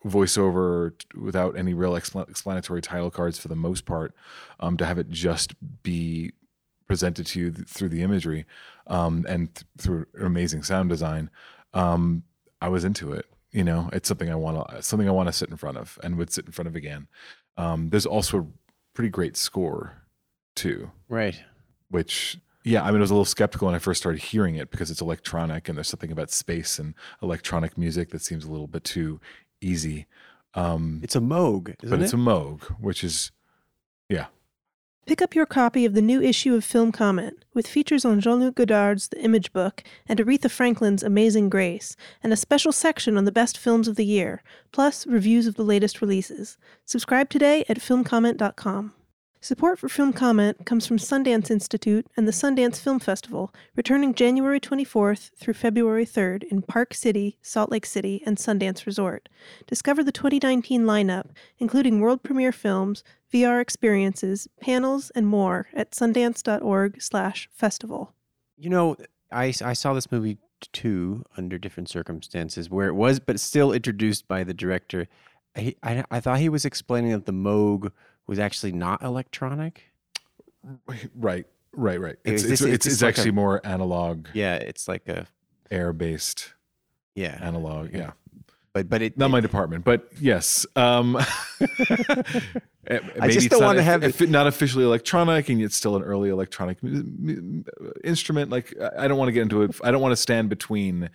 voiceover, 0.06 0.94
without 1.20 1.58
any 1.58 1.74
real 1.74 1.94
expla- 1.94 2.30
explanatory 2.30 2.82
title 2.82 3.12
cards 3.12 3.38
for 3.40 3.48
the 3.48 3.56
most 3.56 3.86
part, 3.86 4.14
um, 4.60 4.78
to 4.78 4.86
have 4.86 4.98
it 4.98 5.10
just 5.10 5.54
be 5.84 6.32
presented 6.88 7.26
to 7.28 7.40
you 7.40 7.52
th- 7.52 7.68
through 7.68 7.90
the 7.90 8.02
imagery 8.04 8.46
um, 8.88 9.26
and 9.28 9.56
th- 9.56 9.66
through 9.78 10.06
amazing 10.20 10.64
sound 10.64 10.90
design, 10.90 11.30
um, 11.74 12.24
I 12.62 12.70
was 12.70 12.84
into 12.84 13.14
it. 13.14 13.26
You 13.52 13.64
know, 13.64 13.90
it's 13.94 14.08
something 14.08 14.30
I 14.32 14.36
want 14.36 14.68
to 14.70 14.82
something 14.82 15.08
I 15.08 15.12
want 15.12 15.28
to 15.30 15.34
sit 15.34 15.50
in 15.50 15.58
front 15.58 15.78
of 15.78 16.00
and 16.04 16.18
would 16.18 16.32
sit 16.32 16.46
in 16.46 16.52
front 16.52 16.68
of 16.68 16.76
again. 16.76 17.08
Um, 17.56 17.90
there's 17.90 18.06
also 18.06 18.40
a 18.40 18.48
pretty 18.96 19.10
great 19.10 19.38
score 19.38 20.02
too, 20.56 20.92
Right. 21.08 21.40
which 21.90 22.38
yeah, 22.66 22.82
I 22.82 22.88
mean, 22.88 22.98
I 22.98 23.02
was 23.02 23.12
a 23.12 23.14
little 23.14 23.26
skeptical 23.26 23.66
when 23.68 23.76
I 23.76 23.80
first 23.80 24.02
started 24.02 24.22
hearing 24.22 24.56
it 24.56 24.72
because 24.72 24.90
it's 24.90 25.02
electronic 25.02 25.68
and 25.68 25.78
there's 25.78 25.90
something 25.90 26.12
about 26.14 26.32
space 26.32 26.80
and 26.80 26.94
electronic 27.22 27.78
music 27.78 28.10
that 28.12 28.22
seems 28.22 28.46
a 28.46 28.52
little 28.52 28.68
bit 28.68 28.84
too 28.86 29.20
easy. 29.64 30.06
Um, 30.54 31.00
It's 31.04 31.16
a 31.16 31.20
Moog, 31.20 31.76
isn't 31.82 31.90
but 31.90 32.00
it? 32.00 32.04
it's 32.04 32.14
a 32.14 32.18
Moog, 32.18 32.62
which 32.80 33.04
is 33.04 33.32
yeah, 34.10 34.28
Pick 35.06 35.22
up 35.22 35.36
your 35.36 35.46
copy 35.46 35.84
of 35.84 35.96
the 35.96 36.02
new 36.02 36.22
issue 36.22 36.56
of 36.56 36.64
Film 36.64 36.92
Comment, 36.94 37.44
with 37.54 37.68
features 37.68 38.06
on 38.06 38.22
Jean 38.22 38.40
Luc 38.40 38.56
Godard's 38.56 39.10
The 39.10 39.20
Image 39.22 39.52
Book 39.52 39.84
and 40.08 40.18
Aretha 40.20 40.50
Franklin's 40.50 41.04
Amazing 41.04 41.50
Grace, 41.50 41.98
and 42.24 42.32
a 42.32 42.38
special 42.38 42.72
section 42.72 43.18
on 43.18 43.26
the 43.26 43.32
best 43.32 43.58
films 43.58 43.90
of 43.90 43.98
the 43.98 44.06
year, 44.06 44.42
plus 44.72 45.06
reviews 45.06 45.46
of 45.46 45.56
the 45.56 45.64
latest 45.64 46.02
releases. 46.02 46.58
Subscribe 46.86 47.30
today 47.30 47.66
at 47.68 47.80
filmcomment.com. 47.80 48.94
Support 49.44 49.80
for 49.80 49.90
Film 49.90 50.14
Comment 50.14 50.66
comes 50.66 50.88
from 50.88 50.96
Sundance 50.96 51.52
Institute 51.52 52.08
and 52.16 52.26
the 52.26 52.32
Sundance 52.32 52.80
Film 52.80 53.00
Festival, 53.00 53.54
returning 53.76 54.14
January 54.14 54.62
24th 54.62 55.32
through 55.36 55.56
February 55.56 56.06
3rd 56.06 56.44
in 56.44 56.62
Park 56.62 56.94
City, 56.94 57.38
Salt 57.42 57.70
Lake 57.70 57.86
City, 57.86 58.24
and 58.26 58.38
Sundance 58.38 58.86
Resort. 58.86 59.28
Discover 59.68 60.06
the 60.06 60.14
2019 60.14 60.86
lineup, 60.86 61.32
including 61.60 62.00
world 62.00 62.24
premiere 62.24 62.54
films, 62.54 63.04
VR 63.34 63.62
experiences, 63.62 64.48
panels, 64.62 65.10
and 65.10 65.28
more 65.28 65.68
at 65.74 65.92
sundance.org/festival. 65.92 68.14
You 68.56 68.70
know, 68.70 68.96
I, 69.30 69.54
I 69.62 69.74
saw 69.74 69.94
this 69.94 70.10
movie 70.10 70.38
too 70.72 71.26
under 71.36 71.58
different 71.58 71.90
circumstances 71.90 72.70
where 72.70 72.88
it 72.88 72.96
was, 72.96 73.20
but 73.20 73.42
still 73.42 73.74
introduced 73.74 74.26
by 74.26 74.46
the 74.46 74.54
director. 74.54 75.10
I, 75.54 75.76
I, 75.84 76.06
I 76.10 76.22
thought 76.22 76.40
he 76.40 76.48
was 76.48 76.64
explaining 76.64 77.12
that 77.12 77.26
the 77.26 77.34
Moog 77.34 77.92
was 78.28 78.40
actually 78.40 78.72
not 78.72 79.02
electronic. 79.04 79.84
right, 81.16 81.46
right, 81.74 82.00
right. 82.00 82.16
It's 82.24 82.44
it's, 82.44 82.62
it's, 82.62 82.86
it's 82.86 83.02
like 83.02 83.16
a- 83.16 83.20
actually 83.20 83.32
more 83.32 83.66
analog, 83.66 84.28
Yeah, 84.34 84.56
it's 84.56 84.88
like 84.88 85.08
a 85.08 85.28
air 85.72 85.94
based 85.94 86.54
yeah, 87.16 87.38
analog. 87.42 87.94
Yeah, 87.94 88.12
but 88.74 88.90
but 88.90 89.02
it 89.02 89.18
not 89.18 89.30
my 89.32 89.40
department, 89.42 89.84
but 89.86 90.08
yes. 90.20 90.66
Um, 90.76 91.16
I 92.90 93.28
just 93.28 93.46
it's 93.46 93.48
don't 93.48 93.64
wanna 93.64 93.82
have 93.84 94.04
eff- 94.04 94.22
not 94.22 94.48
officially 94.48 94.84
electronic, 94.84 95.48
and 95.50 95.60
yet 95.60 95.72
still 95.72 95.96
an 95.96 96.04
early 96.04 96.30
electronic 96.30 96.78
instrument. 98.04 98.50
Like 98.52 98.74
I 98.98 99.08
don't 99.08 99.18
want 99.18 99.30
to 99.30 99.32
get 99.34 99.42
into 99.44 99.64
it. 99.64 99.76
I 99.84 99.92
don't 99.92 100.02
want 100.02 100.12
to 100.14 100.18
stand 100.18 100.50
between 100.50 101.10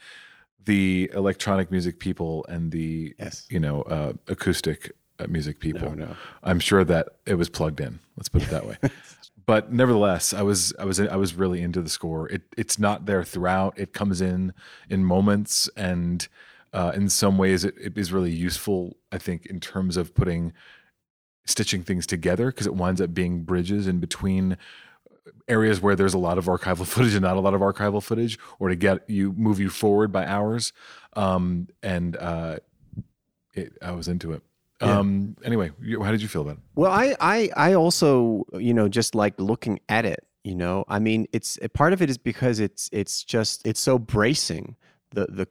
the 0.65 1.11
electronic 1.15 1.71
music 1.71 1.99
people 1.99 2.45
and 2.49 2.71
the 2.73 3.15
Yes. 3.19 3.47
you 3.51 3.59
know 3.61 3.83
uh, 3.83 4.13
acoustic 4.29 4.93
music 5.27 5.59
people. 5.59 5.91
No, 5.91 6.07
no. 6.07 6.17
I'm 6.43 6.61
sure 6.61 6.85
that 6.85 7.09
it 7.27 7.35
was 7.35 7.49
plugged 7.49 7.81
in. 7.81 7.99
Let's 8.17 8.29
put 8.29 8.43
it 8.43 8.51
that 8.51 8.67
way. 8.67 8.77
but 9.47 9.73
nevertheless, 9.73 10.33
I 10.33 10.43
was 10.43 10.73
I 10.79 10.85
was 10.85 11.01
I 11.01 11.17
was 11.17 11.35
really 11.35 11.63
into 11.63 11.81
the 11.83 11.89
score. 11.89 12.29
It 12.29 12.43
it's 12.57 12.79
not 12.79 13.07
there 13.07 13.25
throughout. 13.25 13.79
It 13.79 13.93
comes 13.93 14.21
in 14.21 14.53
in 14.89 15.05
moments, 15.05 15.69
and 15.77 16.27
uh, 16.73 16.93
in 16.95 17.09
some 17.09 17.39
ways, 17.39 17.65
it, 17.65 17.75
it 17.81 17.97
is 17.97 18.13
really 18.13 18.31
useful. 18.31 18.97
I 19.11 19.19
think 19.19 19.47
in 19.47 19.59
terms 19.59 19.97
of 19.97 20.15
putting 20.15 20.53
stitching 21.47 21.83
things 21.83 22.07
together 22.07 22.49
because 22.49 22.67
it 22.67 22.75
winds 22.75 23.01
up 23.01 23.15
being 23.15 23.43
bridges 23.43 23.89
in 23.89 24.01
between 24.01 24.59
areas 25.49 25.81
where 25.81 25.97
there's 25.97 26.13
a 26.15 26.19
lot 26.19 26.37
of 26.37 26.45
archival 26.45 26.87
footage 26.87 27.15
and 27.15 27.23
not 27.23 27.37
a 27.37 27.41
lot 27.41 27.55
of 27.55 27.61
archival 27.61 28.03
footage, 28.03 28.39
or 28.59 28.69
to 28.69 28.77
get 28.77 29.09
you 29.09 29.33
move 29.33 29.59
you 29.59 29.71
forward 29.71 30.13
by 30.13 30.27
hours. 30.27 30.73
Um, 31.15 31.69
and 31.83 32.17
uh, 32.17 32.59
it, 33.55 33.77
I 33.83 33.93
was 33.93 34.09
into 34.09 34.33
it. 34.33 34.43
Yeah. 34.81 34.99
Um, 34.99 35.37
anyway, 35.45 35.73
how 36.01 36.11
did 36.11 36.23
you 36.23 36.29
feel 36.29 36.43
about 36.43 36.59
it? 36.59 36.63
Well, 36.77 36.93
I, 36.93 37.17
I, 37.21 37.51
I 37.57 37.75
also, 37.75 38.45
you 38.55 38.73
know, 38.73 38.89
just 38.89 39.15
like 39.15 39.35
looking 39.41 39.81
at 39.89 40.05
it, 40.05 40.25
you 40.45 40.55
know, 40.55 40.85
I 40.89 40.99
mean, 41.01 41.27
it's 41.33 41.59
part 41.75 41.93
of 41.93 42.01
it 42.01 42.09
is 42.09 42.17
because 42.17 42.61
it's, 42.61 42.89
it's 42.93 43.25
just, 43.25 43.67
it's 43.67 43.81
so 43.81 43.99
bracing 43.99 44.77
the, 45.11 45.27
the, 45.27 45.47
the 45.47 45.49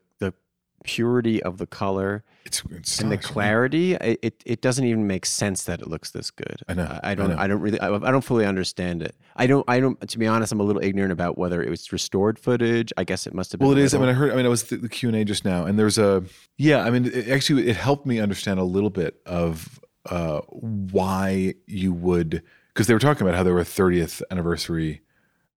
purity 0.84 1.42
of 1.44 1.58
the 1.58 1.68
color 1.68 2.24
It's, 2.46 2.63
it's 2.72 3.00
and 3.00 3.12
the 3.12 3.18
clarity. 3.18 3.94
It, 3.96 4.42
it, 4.46 4.62
doesn't 4.62 4.86
even 4.86 5.06
make 5.06 5.26
sense 5.26 5.63
that 5.66 5.82
it 5.82 5.88
looks 5.88 6.12
this 6.12 6.32
good. 6.32 6.62
I 6.68 6.74
know, 6.74 7.00
I, 7.04 7.12
I 7.12 7.16
don't, 7.16 7.30
know. 7.30 7.38
I, 7.38 7.48
don't 7.48 7.60
really, 7.60 7.80
I, 7.80 7.94
I 7.94 8.12
don't 8.12 8.24
fully 8.24 8.46
understand 8.46 9.02
it. 9.02 9.16
I 9.36 9.48
don't, 9.48 9.66
I 9.68 9.80
don't, 9.80 10.00
to 10.08 10.18
be 10.18 10.28
honest, 10.28 10.52
I'm 10.52 10.60
a 10.60 10.63
little 10.63 10.84
ignorant 10.84 11.12
about 11.12 11.38
whether 11.38 11.62
it 11.62 11.70
was 11.70 11.92
restored 11.92 12.40
footage. 12.40 12.94
I 12.98 13.04
guess 13.04 13.28
it 13.28 13.34
must 13.34 13.52
have 13.52 13.60
been. 13.60 13.68
Well, 13.68 13.78
it 13.78 13.82
is. 13.82 13.94
I 13.94 14.00
mean, 14.00 14.10
I 14.10 14.13
heard. 14.13 14.32
I 14.32 14.36
mean, 14.36 14.46
I 14.46 14.50
was 14.50 14.63
the, 14.63 14.78
the 14.78 14.90
Q 14.90 15.10
and 15.10 15.18
A 15.18 15.26
just 15.26 15.46
now, 15.46 15.66
and 15.66 15.78
there's 15.78 15.98
a 15.98 16.24
yeah. 16.58 16.84
I 16.84 16.90
mean, 16.90 17.06
it, 17.06 17.28
actually, 17.28 17.68
it 17.68 17.76
helped 17.76 18.06
me 18.06 18.20
understand 18.20 18.60
a 18.60 18.63
little 18.63 18.90
bit 18.90 19.22
of 19.26 19.80
uh, 20.10 20.42
why 20.50 21.56
you 21.66 21.94
would 21.94 22.44
because 22.74 22.88
they 22.88 22.94
were 22.94 23.00
talking 23.00 23.26
about 23.26 23.36
how 23.36 23.44
there 23.44 23.54
were 23.54 23.63
30th 23.63 24.22
anniversary 24.30 25.02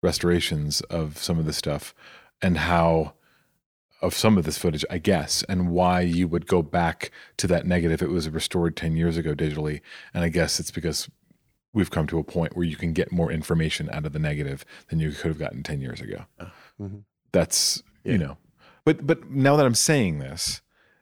restorations 0.01 0.79
of 0.82 1.17
some 1.17 1.38
of 1.38 1.45
this 1.45 1.58
stuff, 1.58 1.93
and 2.41 2.58
how 2.58 3.13
of 4.01 4.13
some 4.13 4.38
of 4.38 4.45
this 4.45 4.57
footage, 4.57 4.85
I 4.89 4.97
guess, 4.97 5.43
and 5.49 5.69
why 5.69 6.01
you 6.01 6.27
would 6.27 6.47
go 6.47 6.62
back 6.62 7.12
to 7.38 7.47
that 7.47 7.65
negative. 7.65 8.01
It 8.01 8.09
was 8.09 8.29
restored 8.29 8.75
10 8.77 8.95
years 8.95 9.17
ago 9.17 9.33
digitally, 9.35 9.81
and 10.13 10.23
I 10.23 10.29
guess 10.29 10.59
it's 10.59 10.71
because 10.71 11.09
we've 11.73 11.91
come 11.91 12.07
to 12.07 12.17
a 12.19 12.23
point 12.23 12.55
where 12.55 12.65
you 12.65 12.75
can 12.77 12.93
get 12.93 13.12
more 13.12 13.31
information 13.31 13.89
out 13.91 14.05
of 14.05 14.13
the 14.13 14.19
negative 14.19 14.65
than 14.89 14.99
you 14.99 15.12
could 15.12 15.27
have 15.27 15.38
gotten 15.39 15.62
10 15.63 15.81
years 15.81 16.01
ago 16.01 16.25
Mhm. 16.81 17.03
that's 17.31 17.83
Yeah. 18.03 18.13
you 18.13 18.17
know 18.17 18.38
but 18.85 19.05
but 19.05 19.29
now 19.29 19.55
that 19.55 19.67
i'm 19.67 19.75
saying 19.75 20.17
this 20.17 20.62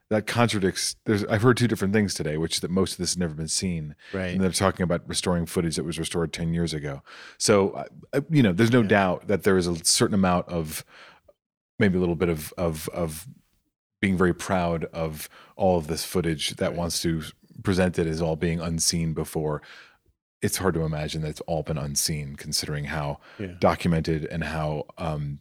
that 0.10 0.28
contradicts 0.28 0.98
there's 1.06 1.24
i've 1.26 1.42
heard 1.42 1.56
two 1.56 1.70
different 1.70 1.94
things 1.94 2.14
today 2.14 2.36
which 2.36 2.56
is 2.56 2.60
that 2.60 2.70
most 2.72 2.92
of 2.94 2.98
this 2.98 3.12
has 3.12 3.18
never 3.18 3.34
been 3.34 3.48
seen 3.48 3.96
Right. 4.12 4.34
and 4.34 4.42
they're 4.42 4.52
talking 4.52 4.84
about 4.84 5.08
restoring 5.08 5.46
footage 5.46 5.78
that 5.78 5.86
was 5.86 5.98
restored 5.98 6.34
10 6.34 6.54
years 6.54 6.74
ago 6.74 7.02
so 7.38 7.70
uh, 7.70 7.84
uh, 8.12 8.22
you 8.30 8.44
know 8.44 8.52
there's 8.52 8.72
no 8.74 8.82
Yeah. 8.82 8.88
doubt 8.90 9.28
that 9.30 9.44
there 9.44 9.58
is 9.58 9.68
a 9.68 9.86
certain 9.86 10.16
amount 10.16 10.50
of 10.50 10.84
maybe 11.80 11.98
a 11.98 12.00
little 12.00 12.16
bit 12.16 12.30
of 12.30 12.54
of 12.58 12.90
of 12.90 13.28
being 14.02 14.18
very 14.18 14.34
proud 14.34 14.86
of 14.86 15.28
all 15.56 15.78
of 15.78 15.88
this 15.88 16.04
footage 16.06 16.52
that 16.58 16.70
Right. 16.70 16.78
wants 16.78 17.02
to 17.02 17.24
present 17.64 17.98
it 17.98 18.06
as 18.08 18.22
all 18.22 18.36
being 18.36 18.60
unseen 18.60 19.14
before 19.14 19.62
it's 20.40 20.58
hard 20.58 20.76
to 20.76 20.82
imagine 20.82 21.24
that 21.24 21.30
it's 21.30 21.42
all 21.42 21.64
been 21.64 21.80
unseen 21.80 22.36
considering 22.36 22.86
how 22.86 23.20
Yeah. 23.40 23.54
documented 23.60 24.26
and 24.26 24.44
how 24.44 24.86
um, 25.00 25.40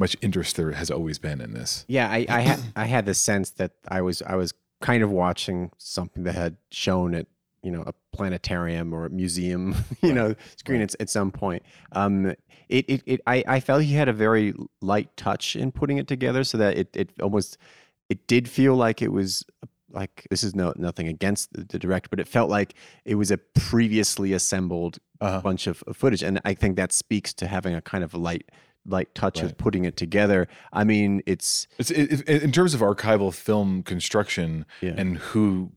much 0.00 0.16
interest 0.20 0.56
there 0.56 0.72
has 0.72 0.90
always 0.90 1.20
been 1.20 1.40
in 1.40 1.54
this. 1.54 1.84
Yeah, 1.86 2.10
I, 2.10 2.26
I 2.28 2.40
had 2.40 2.60
I 2.74 2.86
had 2.86 3.06
the 3.06 3.14
sense 3.14 3.50
that 3.50 3.72
I 3.86 4.00
was 4.00 4.20
I 4.22 4.34
was 4.34 4.52
kind 4.80 5.04
of 5.04 5.12
watching 5.12 5.70
something 5.78 6.24
that 6.24 6.34
had 6.34 6.56
shown 6.72 7.14
at 7.14 7.28
you 7.62 7.70
know 7.70 7.82
a 7.86 7.92
planetarium 8.16 8.92
or 8.92 9.06
a 9.06 9.10
museum 9.10 9.74
you 10.02 10.12
know 10.12 10.34
screen 10.56 10.80
right. 10.80 10.94
at, 10.94 11.00
at 11.02 11.10
some 11.10 11.30
point. 11.30 11.62
Um, 11.92 12.34
it, 12.68 12.84
it, 12.88 13.02
it 13.06 13.20
I, 13.26 13.44
I 13.46 13.60
felt 13.60 13.82
he 13.82 13.92
had 13.94 14.08
a 14.08 14.12
very 14.12 14.54
light 14.80 15.14
touch 15.16 15.56
in 15.56 15.72
putting 15.72 15.98
it 15.98 16.08
together, 16.08 16.44
so 16.44 16.58
that 16.58 16.76
it, 16.78 16.88
it 16.96 17.10
almost 17.20 17.58
it 18.08 18.26
did 18.26 18.48
feel 18.48 18.74
like 18.76 19.02
it 19.02 19.12
was 19.12 19.44
like 19.90 20.26
this 20.30 20.42
is 20.42 20.54
no 20.54 20.72
nothing 20.76 21.06
against 21.08 21.52
the, 21.52 21.64
the 21.64 21.78
director, 21.78 22.08
but 22.08 22.18
it 22.18 22.26
felt 22.28 22.48
like 22.50 22.74
it 23.04 23.16
was 23.16 23.30
a 23.30 23.36
previously 23.38 24.32
assembled 24.32 24.98
Uh-huh. 25.20 25.40
bunch 25.40 25.66
of, 25.66 25.84
of 25.86 25.96
footage, 25.96 26.22
and 26.22 26.40
I 26.44 26.54
think 26.54 26.76
that 26.76 26.92
speaks 26.92 27.34
to 27.34 27.46
having 27.46 27.74
a 27.74 27.82
kind 27.82 28.02
of 28.02 28.14
light 28.14 28.48
light 28.84 29.14
touch 29.14 29.40
of 29.42 29.56
putting 29.58 29.84
it 29.84 29.96
together. 29.96 30.48
I 30.72 30.82
mean, 30.82 31.22
it's 31.26 31.68
It's 31.78 31.90
it, 31.90 32.28
it- 32.28 32.42
in 32.42 32.50
terms 32.52 32.74
of 32.74 32.80
archival 32.80 33.32
film 33.34 33.82
construction 33.84 34.64
Yeah. 34.80 34.94
and 34.96 35.18
who 35.18 35.72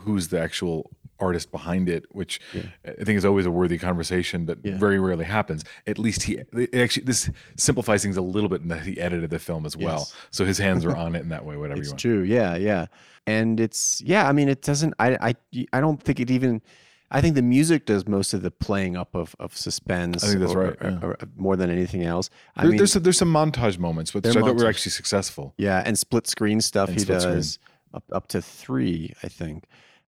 who's 0.00 0.28
the 0.28 0.38
actual 0.40 0.90
artist 1.20 1.50
behind 1.50 1.88
it, 1.88 2.04
which 2.10 2.40
Yeah. 2.54 2.62
I 2.86 3.04
think 3.04 3.16
is 3.18 3.24
always 3.24 3.46
a 3.46 3.50
worthy 3.50 3.78
conversation 3.78 4.46
that 4.46 4.58
Yeah. 4.62 4.76
very 4.78 4.98
rarely 4.98 5.24
happens. 5.24 5.64
At 5.86 5.98
least 5.98 6.22
he 6.24 6.38
actually 6.74 7.04
this 7.04 7.30
simplifies 7.56 8.02
things 8.02 8.16
a 8.16 8.22
little 8.22 8.48
bit 8.48 8.62
in 8.62 8.68
that 8.68 8.82
he 8.86 9.00
edited 9.00 9.30
the 9.30 9.38
film 9.38 9.66
as 9.66 9.76
well, 9.76 9.98
Yes. 9.98 10.14
so 10.30 10.44
his 10.44 10.58
hands 10.58 10.84
are 10.84 10.96
on 10.96 11.14
it 11.16 11.22
in 11.22 11.28
that 11.30 11.44
way. 11.44 11.56
Whatever 11.56 11.76
you 11.78 11.82
It's 11.82 11.90
want. 11.90 12.00
true. 12.00 12.22
Yeah, 12.22 12.56
yeah. 12.56 12.86
And 13.26 13.60
it's 13.60 14.00
yeah, 14.02 14.28
I 14.28 14.32
mean 14.32 14.48
it 14.48 14.62
doesn't 14.62 14.94
I 14.98 15.16
I 15.52 15.64
I 15.72 15.80
don't 15.80 16.02
think 16.02 16.20
it 16.20 16.30
even 16.30 16.62
I 17.10 17.22
think 17.22 17.34
the 17.36 17.42
music 17.42 17.86
does 17.86 18.06
most 18.06 18.34
of 18.34 18.42
the 18.42 18.50
playing 18.50 18.94
up 18.94 19.14
of, 19.14 19.34
of 19.40 19.56
suspense. 19.56 20.22
I 20.22 20.26
think 20.28 20.40
that's 20.40 20.52
or- 20.54 20.58
right, 20.62 20.76
yeah. 20.82 20.98
or 21.02 21.16
more 21.36 21.56
than 21.56 21.70
anything 21.70 22.04
else. 22.04 22.28
I 22.54 22.62
There- 22.62 22.70
mean, 22.70 22.76
there's 22.76 22.92
some, 22.92 23.02
there's 23.02 23.16
some 23.16 23.32
montage 23.32 23.78
moments, 23.78 24.12
which 24.12 24.26
I 24.26 24.32
thought 24.34 24.56
were 24.56 24.68
actually 24.68 24.90
successful. 24.92 25.54
yeah, 25.56 25.82
and 25.86 25.98
split 25.98 26.26
screen 26.26 26.60
stuff 26.60 26.90
And 26.90 26.98
he 26.98 27.04
screen. 27.04 27.18
does 27.18 27.58
up 27.94 28.04
up 28.12 28.28
to 28.28 28.42
three, 28.42 29.14
I 29.22 29.28
think. 29.28 29.64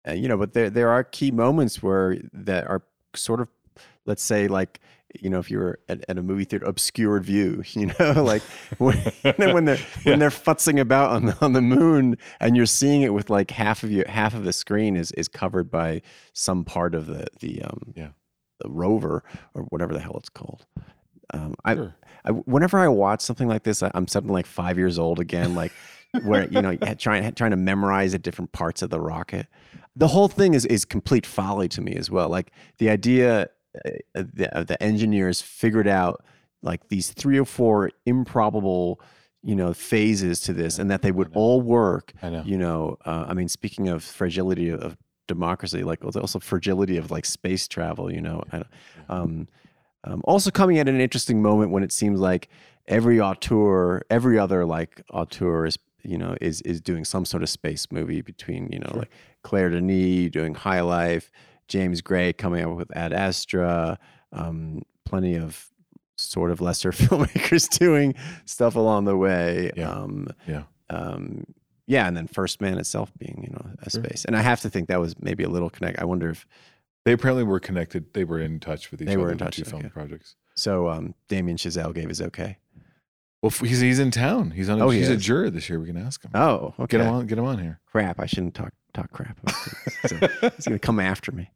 Uh, 0.08 0.14
you 0.14 0.28
know, 0.28 0.38
but 0.38 0.54
there 0.54 0.70
there 0.70 0.90
are 0.90 1.04
key 1.04 1.32
moments 1.32 1.84
where 1.84 2.18
that 2.34 2.68
are 2.68 2.82
sort 3.16 3.42
of, 3.42 3.50
let's 4.06 4.24
say, 4.24 4.48
like 4.48 4.80
you 5.20 5.28
know, 5.30 5.40
if 5.40 5.50
you 5.50 5.58
were 5.58 5.80
at, 5.90 6.06
at 6.08 6.20
a 6.20 6.22
movie 6.22 6.44
theater, 6.46 6.66
obscured 6.66 7.26
view. 7.26 7.64
You 7.74 7.92
know, 8.00 8.24
like 8.24 8.44
when, 8.78 8.98
when 9.38 9.66
they're 9.66 9.78
when 10.04 10.20
they're 10.20 10.30
futzing 10.30 10.80
about 10.80 11.10
on 11.12 11.26
the 11.26 11.38
on 11.42 11.54
the 11.54 11.62
moon, 11.62 12.18
and 12.40 12.56
you're 12.56 12.66
seeing 12.68 13.02
it 13.02 13.14
with 13.14 13.30
like 13.30 13.52
half 13.52 13.84
of 13.84 13.92
you 13.92 14.04
half 14.08 14.34
of 14.34 14.44
the 14.44 14.54
screen 14.54 14.96
is 14.96 15.12
is 15.14 15.28
covered 15.28 15.70
by 15.72 16.02
some 16.34 16.64
part 16.64 16.94
of 16.96 17.08
the 17.08 17.26
the 17.40 17.62
um 17.64 17.94
Yeah. 17.96 18.10
the 18.62 18.70
rover 18.70 19.24
or 19.54 19.64
whatever 19.64 19.94
the 19.94 20.00
hell 20.00 20.16
it's 20.18 20.30
called. 20.30 20.66
Um, 21.34 21.56
I, 21.66 21.76
Sure. 21.76 21.96
I 22.26 22.32
whenever 22.32 22.78
I 22.80 22.88
watch 22.88 23.22
something 23.22 23.48
like 23.48 23.64
this, 23.64 23.82
I, 23.82 23.90
I'm 23.96 24.08
something 24.08 24.32
like 24.34 24.46
five 24.46 24.78
years 24.78 25.00
old 25.00 25.20
again, 25.20 25.56
like 25.56 25.72
where 26.24 26.48
you 26.50 26.62
know 26.62 26.76
trying 27.00 27.34
trying 27.34 27.52
to 27.52 27.58
memorize 27.58 28.12
the 28.12 28.20
different 28.20 28.52
parts 28.52 28.82
of 28.82 28.90
the 28.90 29.00
rocket. 29.00 29.48
The 29.96 30.08
whole 30.08 30.28
thing 30.28 30.54
is 30.54 30.66
is 30.66 30.86
complete 30.86 31.26
folly 31.26 31.68
to 31.70 31.82
me 31.82 31.96
as 31.96 32.10
well. 32.10 32.30
Like 32.30 32.52
the 32.78 32.90
idea 32.90 33.50
uh, 33.86 33.90
the, 34.14 34.50
uh, 34.58 34.64
the 34.64 34.82
engineers 34.82 35.42
figured 35.42 35.88
out 35.88 36.24
like 36.62 36.88
these 36.90 37.12
three 37.12 37.40
or 37.40 37.46
four 37.46 37.92
improbable 38.06 39.00
you 39.44 39.56
know 39.56 39.74
phases 39.74 40.42
to 40.42 40.54
this, 40.54 40.80
and 40.80 40.90
that 40.92 41.02
they 41.02 41.12
would 41.12 41.32
all 41.34 41.62
work. 41.62 42.14
I 42.22 42.30
know. 42.30 42.44
You 42.46 42.58
know, 42.58 42.98
uh, 43.06 43.26
I 43.28 43.34
mean, 43.34 43.48
speaking 43.48 43.88
of 43.88 44.04
fragility 44.04 44.70
of, 44.70 44.82
of 44.82 44.98
democracy, 45.28 45.84
like 45.84 46.04
also 46.04 46.40
fragility 46.40 46.98
of 46.98 47.12
like 47.12 47.26
space 47.26 47.68
travel. 47.68 48.12
You 48.12 48.22
know, 48.22 48.44
I, 48.52 48.64
um, 49.08 49.48
um, 50.04 50.22
also 50.26 50.52
coming 50.52 50.80
at 50.80 50.90
an 50.90 51.00
interesting 51.00 51.42
moment 51.42 51.72
when 51.72 51.84
it 51.84 51.92
seems 51.92 52.20
like 52.20 52.50
every 52.88 53.22
auteur, 53.22 54.02
every 54.10 54.38
other 54.38 54.66
like 54.66 55.02
auteur 55.12 55.66
is 55.66 55.78
you 56.04 56.18
know 56.18 56.36
is 56.42 56.62
is 56.62 56.82
doing 56.82 57.06
some 57.06 57.26
sort 57.26 57.44
of 57.44 57.50
space 57.50 57.88
movie 57.92 58.22
between 58.22 58.70
you 58.72 58.80
know 58.80 58.92
like 58.96 59.12
Claire 59.44 59.70
Denis 59.70 60.30
doing 60.32 60.56
High 60.56 60.82
Life, 60.82 61.32
James 61.68 62.02
Gray 62.02 62.34
coming 62.34 62.64
up 62.66 62.76
with 62.78 62.96
Ad 62.96 63.14
Astra, 63.14 63.98
um, 64.32 64.82
plenty 65.06 65.36
of 65.36 65.70
sort 66.18 66.52
of 66.52 66.60
lesser 66.62 66.92
filmmakers 66.94 67.70
doing 67.78 68.14
stuff 68.46 68.76
along 68.76 69.06
the 69.06 69.16
way. 69.18 69.72
Yeah. 69.76 69.90
Um, 69.92 70.28
Yeah. 70.48 70.64
um, 70.90 71.46
yeah, 71.88 72.08
and 72.08 72.16
then 72.16 72.28
First 72.28 72.62
Man 72.62 72.78
itself 72.78 73.12
being 73.18 73.42
you 73.44 73.50
know 73.52 73.72
a 73.82 73.90
Sure. 73.90 74.04
space, 74.04 74.26
and 74.26 74.36
I 74.36 74.42
have 74.42 74.62
to 74.62 74.70
think 74.70 74.88
that 74.90 75.00
was 75.00 75.16
maybe 75.22 75.44
a 75.44 75.50
little 75.50 75.70
connect. 75.70 76.00
I 76.00 76.06
wonder 76.06 76.30
if 76.30 76.46
They 77.06 77.14
apparently 77.14 77.44
were 77.44 77.60
connected. 77.60 78.14
They 78.14 78.26
were 78.26 78.40
in 78.40 78.60
touch 78.60 78.92
with 78.92 79.02
each 79.02 79.08
They 79.08 79.14
other. 79.16 79.24
were 79.24 79.32
in 79.32 79.38
touch, 79.38 79.56
Two 79.58 79.64
film 79.64 79.90
projects. 79.90 80.36
so. 80.56 80.90
Um, 80.90 81.16
Damien 81.30 81.58
Chazelle 81.58 81.94
gave 81.94 82.10
his 82.10 82.22
okay. 82.22 82.58
Well, 83.42 83.52
he's 83.52 83.80
he's 83.80 84.00
in 84.00 84.12
town. 84.12 84.52
He's 84.52 84.70
on. 84.70 84.82
A, 84.82 84.86
Oh, 84.86 84.90
he 84.90 85.00
he's 85.00 85.10
a 85.10 85.16
juror 85.18 85.50
this 85.50 85.70
year. 85.70 85.80
We 85.80 85.88
can 85.88 85.98
ask 85.98 86.24
him. 86.24 86.32
Oh, 86.34 86.74
okay. 86.80 86.98
Get 86.98 87.06
him 87.06 87.14
on. 87.14 87.28
Get 87.28 87.38
him 87.38 87.46
on 87.46 87.58
here. 87.60 87.80
crap. 87.92 88.20
I 88.20 88.26
shouldn't 88.26 88.54
talk 88.54 88.74
talk 88.94 89.12
crap. 89.12 89.38
About. 89.42 89.56
So 90.42 90.50
he's 90.56 90.66
gonna 90.66 90.80
come 90.80 91.00
after 91.00 91.32
me. 91.32 91.50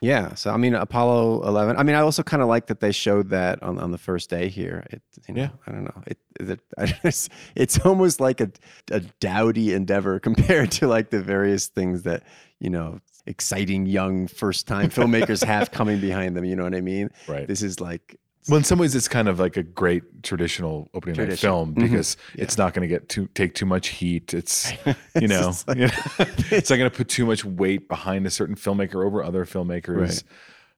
Yeah. 0.00 0.34
So 0.34 0.50
I 0.50 0.56
mean, 0.56 0.74
Apollo 0.74 1.42
Eleven. 1.46 1.76
I 1.76 1.84
mean, 1.84 1.94
I 1.94 2.00
also 2.00 2.22
kind 2.24 2.42
of 2.42 2.48
like 2.48 2.66
that 2.66 2.80
they 2.80 2.90
showed 2.90 3.30
that 3.30 3.62
on, 3.62 3.78
on 3.78 3.92
the 3.92 3.98
first 3.98 4.30
day 4.30 4.48
here. 4.48 4.84
It, 4.90 5.02
you 5.28 5.34
know, 5.34 5.42
Yeah. 5.42 5.48
I 5.66 5.70
don't 5.72 5.84
know. 5.84 6.02
It, 6.06 6.18
it 6.40 6.60
it's, 7.04 7.28
it's 7.54 7.78
almost 7.80 8.20
like 8.20 8.40
a 8.40 8.50
a 8.90 9.00
dowdy 9.20 9.72
endeavor 9.74 10.18
compared 10.28 10.72
to 10.72 10.88
like 10.88 11.10
the 11.10 11.22
various 11.22 11.68
things 11.68 12.02
that 12.02 12.24
you 12.58 12.70
know 12.70 12.98
exciting 13.26 13.86
young 13.86 14.26
first 14.26 14.66
time 14.66 14.90
filmmakers 14.90 15.44
have 15.44 15.70
coming 15.70 16.00
behind 16.00 16.36
them. 16.36 16.44
You 16.44 16.56
know 16.56 16.64
what 16.64 16.74
I 16.74 16.80
mean? 16.80 17.10
Right. 17.28 17.46
This 17.46 17.62
is 17.62 17.78
like 17.80 18.18
Well, 18.48 18.58
in 18.58 18.64
some 18.64 18.78
ways, 18.78 18.94
it's 18.96 19.06
kind 19.08 19.28
of 19.28 19.38
like 19.38 19.56
a 19.56 19.62
great 19.62 20.22
traditional 20.24 20.88
opening 20.94 21.14
night 21.16 21.24
Tradition. 21.26 21.48
film 21.48 21.74
Mhm. 21.74 21.82
because 21.82 22.16
Yeah. 22.34 22.42
it's 22.44 22.58
not 22.58 22.74
going 22.74 22.82
to 22.82 22.88
get 22.88 23.08
too 23.08 23.28
take 23.34 23.54
too 23.54 23.66
much 23.66 23.88
heat. 23.88 24.34
It's 24.34 24.72
you 25.20 25.28
know, 25.28 25.42
just 25.42 25.68
like- 25.68 25.78
you 25.78 25.86
know, 26.18 26.26
it's 26.50 26.68
not 26.70 26.76
going 26.76 26.90
to 26.90 26.96
put 26.96 27.08
too 27.08 27.24
much 27.26 27.44
weight 27.44 27.88
behind 27.88 28.26
a 28.26 28.30
certain 28.30 28.56
filmmaker 28.56 29.04
over 29.06 29.22
other 29.22 29.44
filmmakers. 29.44 29.96
Right. 30.00 30.22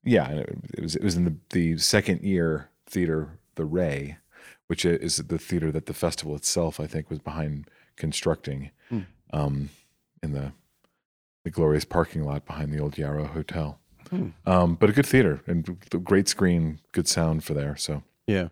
Yeah, 0.04 0.28
and 0.30 0.40
it, 0.74 0.82
was 0.82 0.96
it 0.96 1.02
was 1.02 1.16
in 1.16 1.24
the 1.24 1.36
the 1.50 1.78
second 1.78 2.22
year 2.22 2.68
theater, 2.86 3.38
the 3.54 3.64
Ray, 3.64 4.18
which 4.66 4.84
is 4.84 5.16
the 5.16 5.38
theater 5.38 5.72
that 5.72 5.86
the 5.86 5.94
festival 5.94 6.36
itself, 6.36 6.78
I 6.78 6.86
think, 6.86 7.08
was 7.08 7.18
behind 7.20 7.70
constructing, 7.96 8.70
Hmm. 8.90 9.00
um, 9.32 9.70
in 10.22 10.32
the 10.32 10.52
the 11.44 11.50
glorious 11.50 11.84
parking 11.86 12.22
lot 12.24 12.44
behind 12.46 12.72
the 12.72 12.78
old 12.78 12.98
Yarrow 12.98 13.26
Hotel. 13.26 13.78
Hmm. 14.10 14.28
Um, 14.46 14.74
but 14.74 14.90
a 14.90 14.92
good 14.92 15.06
theater 15.06 15.40
and 15.46 15.64
great 16.04 16.28
screen, 16.28 16.80
good 16.92 17.08
sound 17.08 17.44
for 17.44 17.54
there. 17.54 17.76
So 17.76 18.02
Yeah. 18.26 18.48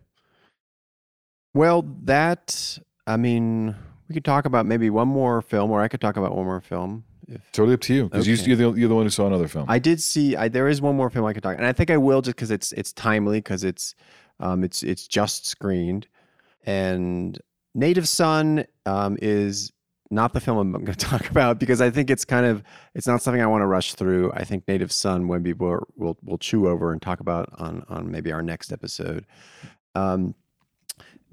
Well, 1.55 1.83
that 2.05 2.79
I 3.07 3.17
mean, 3.17 3.75
we 4.09 4.15
could 4.15 4.25
talk 4.25 4.45
about 4.45 4.67
maybe 4.67 4.91
one 4.91 5.09
more 5.09 5.43
film, 5.43 5.71
or 5.71 5.83
I 5.83 5.89
could 5.89 6.01
talk 6.01 6.17
about 6.17 6.35
one 6.35 6.45
more 6.47 6.61
film. 6.61 7.05
If 7.29 7.53
totally 7.53 7.75
up 7.75 7.81
to 7.83 7.95
you 7.95 8.05
because 8.05 8.29
Okay. 8.29 8.43
you, 8.43 8.57
you're 8.57 8.73
the 8.73 8.81
you're 8.81 8.89
the 8.89 8.95
one 8.95 9.05
who 9.05 9.11
saw 9.11 9.27
another 9.27 9.49
film. 9.49 9.67
I 9.69 9.79
did 9.79 10.01
see, 10.01 10.35
I, 10.37 10.49
there 10.49 10.69
is 10.69 10.81
one 10.81 10.97
more 10.97 11.09
film 11.09 11.25
I 11.25 11.33
could 11.33 11.43
talk, 11.43 11.57
and 11.57 11.67
I 11.67 11.73
think 11.73 11.91
I 11.91 11.97
will 11.97 12.21
just 12.21 12.37
because 12.37 12.51
it's 12.51 12.73
it's 12.73 12.93
timely 12.93 13.39
because 13.39 13.65
it's 13.65 13.95
um 14.41 14.65
it's 14.65 14.83
it's 14.83 15.07
just 15.07 15.47
screened, 15.47 16.09
and 16.65 17.39
Native 17.75 18.09
Son 18.09 18.65
um 18.87 19.17
is 19.23 19.73
not 20.13 20.33
the 20.35 20.41
film 20.41 20.59
I'm 20.59 20.73
going 20.85 20.87
to 20.87 20.95
talk 20.95 21.29
about 21.31 21.59
because 21.59 21.81
I 21.81 21.91
think 21.91 22.11
it's 22.11 22.25
kind 22.25 22.47
of 22.47 22.63
it's 22.95 23.07
not 23.07 23.23
something 23.23 23.43
I 23.43 23.47
want 23.47 23.63
to 23.63 23.67
rush 23.67 23.95
through. 23.95 24.33
I 24.33 24.45
think 24.45 24.69
Native 24.69 24.93
Son 24.93 25.27
when 25.27 25.43
people 25.43 25.67
are, 25.69 25.83
will 25.97 26.19
will 26.23 26.39
chew 26.39 26.69
over 26.69 26.93
and 26.93 27.01
talk 27.01 27.21
about 27.21 27.49
on 27.59 27.85
on 27.89 28.11
maybe 28.11 28.31
our 28.31 28.43
next 28.43 28.73
episode. 28.73 29.27
Um, 29.95 30.35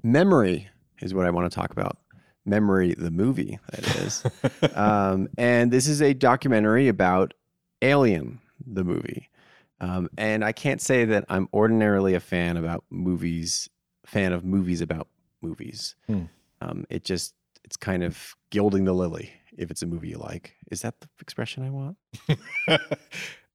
Memory 0.02 0.68
is 1.00 1.12
what 1.12 1.26
I 1.26 1.30
want 1.30 1.50
to 1.50 1.54
talk 1.54 1.72
about. 1.72 1.98
Memory, 2.46 2.94
the 2.94 3.10
movie, 3.10 3.58
that 3.70 3.96
is. 3.96 4.24
um, 4.74 5.28
and 5.36 5.70
this 5.70 5.86
is 5.86 6.00
a 6.00 6.14
documentary 6.14 6.88
about 6.88 7.34
Alien, 7.82 8.40
the 8.66 8.82
movie. 8.82 9.28
Um, 9.80 10.08
and 10.16 10.44
I 10.44 10.52
can't 10.52 10.80
say 10.80 11.04
that 11.06 11.24
I'm 11.28 11.48
ordinarily 11.52 12.14
a 12.14 12.20
fan 12.20 12.56
about 12.56 12.84
movies, 12.90 13.68
fan 14.06 14.32
of 14.32 14.44
movies 14.44 14.80
about 14.80 15.08
movies. 15.42 15.96
Hmm. 16.06 16.24
Um, 16.62 16.86
it 16.90 17.04
just 17.04 17.34
it's 17.64 17.76
kind 17.76 18.02
of 18.02 18.34
gilding 18.50 18.84
the 18.84 18.92
lily 18.92 19.32
if 19.56 19.70
it's 19.70 19.82
a 19.82 19.86
movie 19.86 20.08
you 20.08 20.18
like. 20.18 20.54
Is 20.70 20.82
that 20.82 21.00
the 21.00 21.08
expression 21.20 21.64
I 21.64 21.70
want? 21.70 21.96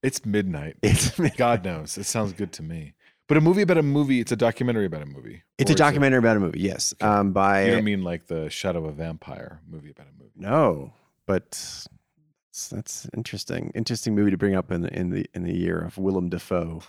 it's 0.03 0.25
midnight. 0.25 0.77
It's 0.81 1.17
God 1.37 1.63
knows. 1.63 1.97
It 1.97 2.05
sounds 2.05 2.33
good 2.33 2.51
to 2.53 2.63
me. 2.63 2.93
But 3.27 3.37
a 3.37 3.41
movie 3.41 3.63
about 3.63 3.79
a 3.79 3.83
movie, 3.83 4.19
it's 4.19 4.31
a 4.31 4.35
documentary 4.35 4.85
about 4.85 5.01
a 5.01 5.07
movie. 5.07 5.41
it's 5.57 5.71
a 5.71 5.75
documentary 5.75 6.19
about 6.19 6.37
a 6.37 6.39
movie. 6.39 6.59
Yes, 6.59 6.93
Okay. 7.01 7.09
um, 7.11 7.31
by 7.33 7.65
you 7.65 7.71
don't 7.71 7.83
mean 7.83 8.03
like 8.03 8.27
the 8.27 8.49
Shadow 8.51 8.79
of 8.79 8.85
a 8.85 8.91
Vampire 8.91 9.61
movie 9.67 9.89
about 9.89 10.05
a 10.07 10.11
movie. 10.21 10.31
No, 10.35 10.93
but 11.25 11.49
that's, 11.51 12.67
that's 12.69 13.07
interesting. 13.17 13.71
Interesting 13.73 14.13
movie 14.13 14.29
to 14.29 14.37
bring 14.37 14.55
up 14.55 14.71
in 14.71 14.81
the 14.81 14.93
in 14.95 15.09
the 15.09 15.25
in 15.33 15.41
the 15.41 15.55
year 15.55 15.79
of 15.79 15.97
Willem 15.97 16.29
Dafoe 16.29 16.83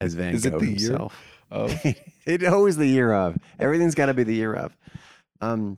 as 0.00 0.14
Van 0.14 0.34
Is 0.34 0.46
it 0.46 0.52
Gogh 0.52 0.60
the 0.60 0.66
year 0.68 0.74
himself. 0.74 1.22
Of 1.50 1.78
it 2.24 2.44
always 2.44 2.78
the 2.78 2.86
year 2.86 3.12
of. 3.12 3.36
Everything's 3.58 3.94
got 3.94 4.06
to 4.06 4.14
be 4.14 4.22
the 4.22 4.34
year 4.34 4.54
of. 4.54 4.74
Um, 5.42 5.76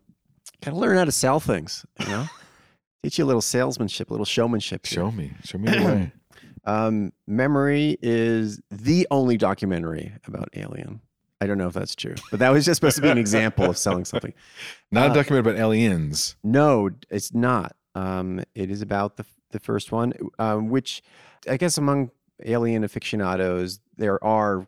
gotta 0.65 0.77
learn 0.77 0.97
how 0.97 1.05
to 1.05 1.13
sell 1.13 1.41
things. 1.41 1.85
You 2.01 2.07
know, 2.09 2.27
teach 3.03 3.19
you 3.19 3.25
a 3.25 3.27
little 3.27 3.43
salesmanship, 3.43 4.11
a 4.11 4.13
little 4.13 4.25
showmanship. 4.27 4.87
here. 4.87 4.97
show 4.97 5.11
me, 5.11 5.33
show 5.45 5.59
me 5.59 5.71
the 5.71 5.85
way. 5.85 6.13
Um, 6.67 7.13
Memory 7.27 7.99
is 8.01 8.59
the 8.71 9.07
only 9.11 9.37
documentary 9.37 10.15
about 10.27 10.49
Alien. 10.55 11.03
I 11.39 11.47
don't 11.47 11.59
know 11.59 11.67
if 11.69 11.75
that's 11.75 11.95
true, 11.95 12.15
but 12.31 12.41
that 12.41 12.49
was 12.49 12.65
just 12.65 12.79
supposed 12.81 12.97
to 12.97 13.03
be 13.03 13.11
an 13.11 13.19
example 13.19 13.67
of 13.69 13.77
selling 13.77 14.07
something. 14.07 14.33
Not 14.91 15.09
Uh, 15.09 15.13
a 15.13 15.15
documentary 15.17 15.51
about 15.53 15.61
aliens. 15.61 16.37
No, 16.43 16.89
it's 17.11 17.35
not. 17.35 17.77
Um, 17.95 18.41
it 18.55 18.71
is 18.71 18.81
about 18.81 19.17
the 19.19 19.27
the 19.51 19.61
first 19.61 19.93
one, 19.93 20.15
um, 20.39 20.71
which 20.71 21.03
I 21.47 21.59
guess 21.59 21.77
among 21.77 22.11
alien 22.47 22.83
aficionados, 22.83 23.81
there 23.99 24.23
are 24.25 24.67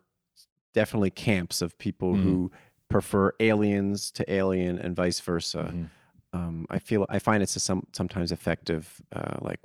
definitely 0.75 1.09
camps 1.09 1.63
of 1.63 1.75
people 1.79 2.13
Mhm. 2.13 2.21
who 2.23 2.51
prefer 2.89 3.33
aliens 3.39 4.11
to 4.11 4.31
alien 4.31 4.77
and 4.79 4.95
vice 4.95 5.19
versa. 5.19 5.71
Mhm. 5.73 5.89
Um, 6.33 6.65
I 6.69 6.79
feel 6.79 7.05
I 7.09 7.19
find 7.19 7.41
it's 7.43 7.55
a 7.55 7.59
some, 7.59 7.87
sometimes 7.93 8.31
effective, 8.31 9.01
uh, 9.13 9.37
like 9.41 9.59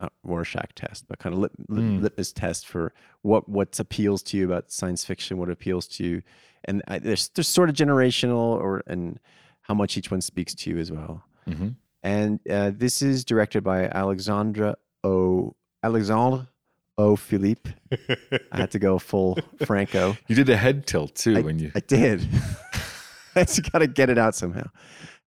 not 0.00 0.12
Rorschach 0.24 0.74
test, 0.74 1.06
but 1.08 1.18
kind 1.18 1.34
of 1.34 1.40
lit, 1.40 1.52
lit, 1.68 1.84
Mm. 1.84 2.00
litmus 2.02 2.32
test 2.32 2.66
for 2.66 2.92
what 3.22 3.48
what 3.48 3.78
appeals 3.78 4.22
to 4.24 4.36
you 4.38 4.44
about 4.46 4.70
science 4.72 5.04
fiction, 5.04 5.36
what 5.38 5.50
appeals 5.50 5.86
to 5.88 6.04
you, 6.04 6.22
and 6.64 6.82
I, 6.88 6.98
there's 6.98 7.28
there's 7.30 7.48
sort 7.48 7.68
of 7.68 7.76
generational 7.76 8.58
or 8.58 8.82
and 8.86 9.18
how 9.62 9.74
much 9.74 9.96
each 9.98 10.10
one 10.10 10.20
speaks 10.22 10.54
to 10.54 10.70
you 10.70 10.78
as 10.78 10.90
well. 10.90 11.22
Mhm. 11.46 11.76
And 12.02 12.40
uh, 12.48 12.70
this 12.74 13.02
is 13.02 13.24
directed 13.26 13.62
by 13.62 13.84
Alexandra 13.88 14.76
O. 15.04 15.54
Alexandre 15.82 16.46
O. 17.00 17.16
Philippe. 17.16 17.70
I 18.52 18.56
had 18.56 18.70
to 18.72 18.78
go 18.78 18.98
full 18.98 19.38
Franco. 19.64 20.16
You 20.28 20.36
did 20.36 20.48
a 20.48 20.56
head 20.56 20.86
tilt 20.86 21.14
too 21.14 21.42
when 21.42 21.58
you. 21.58 21.72
I 21.74 21.80
did. 21.80 22.26
I 23.36 23.44
just 23.44 23.70
got 23.70 23.78
to 23.78 23.86
get 23.86 24.10
it 24.10 24.18
out 24.18 24.34
somehow. 24.34 24.68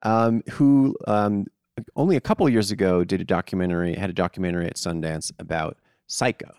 Um, 0.03 0.43
who 0.51 0.97
um, 1.07 1.45
only 1.95 2.15
a 2.15 2.21
couple 2.21 2.47
years 2.49 2.71
ago 2.71 3.03
did 3.03 3.21
a 3.21 3.25
documentary, 3.25 3.95
had 3.95 4.09
a 4.09 4.13
documentary 4.13 4.67
at 4.67 4.75
Sundance 4.75 5.31
about 5.39 5.77
Psycho, 6.07 6.51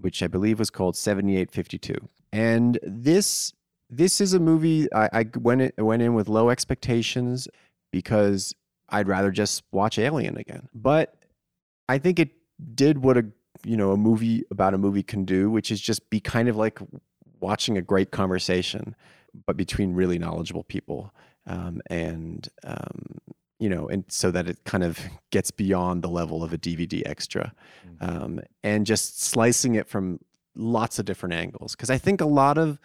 which 0.00 0.22
I 0.22 0.26
believe 0.26 0.58
was 0.58 0.70
called 0.70 0.96
7852. 0.96 1.94
And 2.32 2.78
this 2.82 3.52
this 3.90 4.20
is 4.20 4.34
a 4.34 4.40
movie 4.40 4.92
I, 4.92 5.08
I 5.12 5.26
went 5.38 5.62
in, 5.62 5.84
went 5.84 6.02
in 6.02 6.14
with 6.14 6.28
low 6.28 6.50
expectations 6.50 7.46
because 7.92 8.54
I'd 8.88 9.08
rather 9.08 9.30
just 9.30 9.62
watch 9.72 9.98
Alien 9.98 10.36
again. 10.36 10.68
But 10.74 11.14
I 11.88 11.98
think 11.98 12.18
it 12.18 12.30
did 12.74 12.98
what 12.98 13.16
a 13.16 13.26
you 13.64 13.76
know 13.76 13.92
a 13.92 13.96
movie 13.96 14.44
about 14.50 14.74
a 14.74 14.78
movie 14.78 15.02
can 15.02 15.24
do, 15.24 15.50
which 15.50 15.70
is 15.70 15.80
just 15.80 16.10
be 16.10 16.20
kind 16.20 16.48
of 16.48 16.56
like 16.56 16.78
watching 17.40 17.76
a 17.76 17.82
great 17.82 18.10
conversation, 18.10 18.94
but 19.46 19.56
between 19.56 19.94
really 19.94 20.18
knowledgeable 20.18 20.64
people, 20.64 21.12
um, 21.46 21.80
and 21.88 22.48
um, 22.64 23.18
you 23.58 23.68
know, 23.68 23.88
and 23.88 24.04
so 24.08 24.30
that 24.30 24.48
it 24.48 24.64
kind 24.64 24.84
of 24.84 24.98
gets 25.30 25.50
beyond 25.50 26.02
the 26.02 26.08
level 26.08 26.42
of 26.42 26.52
a 26.52 26.58
DVD 26.58 27.02
extra, 27.06 27.52
um, 28.00 28.40
and 28.62 28.86
just 28.86 29.22
slicing 29.22 29.74
it 29.74 29.88
from 29.88 30.20
lots 30.54 30.98
of 30.98 31.04
different 31.04 31.34
angles. 31.34 31.74
Because 31.74 31.90
I 31.90 31.98
think 31.98 32.20
a 32.20 32.26
lot 32.26 32.58
of 32.58 32.78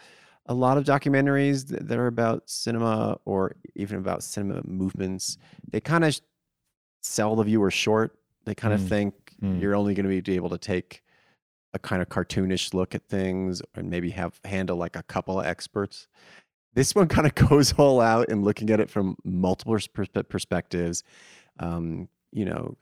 a 0.45 0.53
lot 0.53 0.77
of 0.77 0.83
documentaries 0.83 1.69
th- 1.69 1.81
that 1.83 1.97
are 1.97 2.07
about 2.07 2.49
cinema 2.49 3.19
or 3.25 3.55
even 3.75 3.99
about 3.99 4.23
cinema 4.23 4.61
movements, 4.65 5.37
they 5.69 5.79
kind 5.79 6.03
of 6.03 6.19
sell 7.01 7.35
the 7.35 7.43
viewer 7.43 7.71
short. 7.71 8.18
They 8.49 8.55
kind 8.55 8.73
of 8.73 8.81
Mm. 8.81 8.89
think 8.89 9.13
Mm. 9.43 9.61
you're 9.61 9.75
only 9.75 9.93
going 9.93 10.09
to 10.09 10.21
be 10.23 10.35
able 10.35 10.49
to 10.49 10.57
take 10.57 11.03
a 11.75 11.77
kind 11.77 12.01
of 12.01 12.09
cartoonish 12.09 12.73
look 12.73 12.95
at 12.95 13.03
things 13.07 13.61
and 13.75 13.91
maybe 13.91 14.09
have 14.09 14.39
handle 14.43 14.75
like 14.75 14.95
a 14.95 15.03
couple 15.03 15.39
of 15.39 15.45
experts. 15.45 16.07
This 16.73 16.95
one 16.95 17.07
kind 17.15 17.27
of 17.27 17.35
goes 17.35 17.73
all 17.73 18.01
out 18.01 18.29
and 18.29 18.43
looking 18.43 18.71
at 18.71 18.79
it 18.79 18.89
from 18.89 19.17
multiple 19.23 19.77
perspectives. 20.29 21.03
Um, 21.59 22.09
you 22.31 22.43
know, 22.45 22.75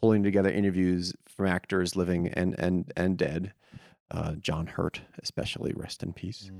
pulling 0.00 0.24
together 0.24 0.50
interviews 0.50 1.14
from 1.28 1.46
actors 1.46 1.94
living 1.94 2.28
and 2.30 2.58
and 2.58 2.92
and 2.96 3.16
dead. 3.16 3.52
Uh, 4.10 4.32
John 4.34 4.66
Hurt, 4.66 5.02
especially, 5.22 5.72
rest 5.76 6.02
in 6.02 6.12
peace. 6.12 6.50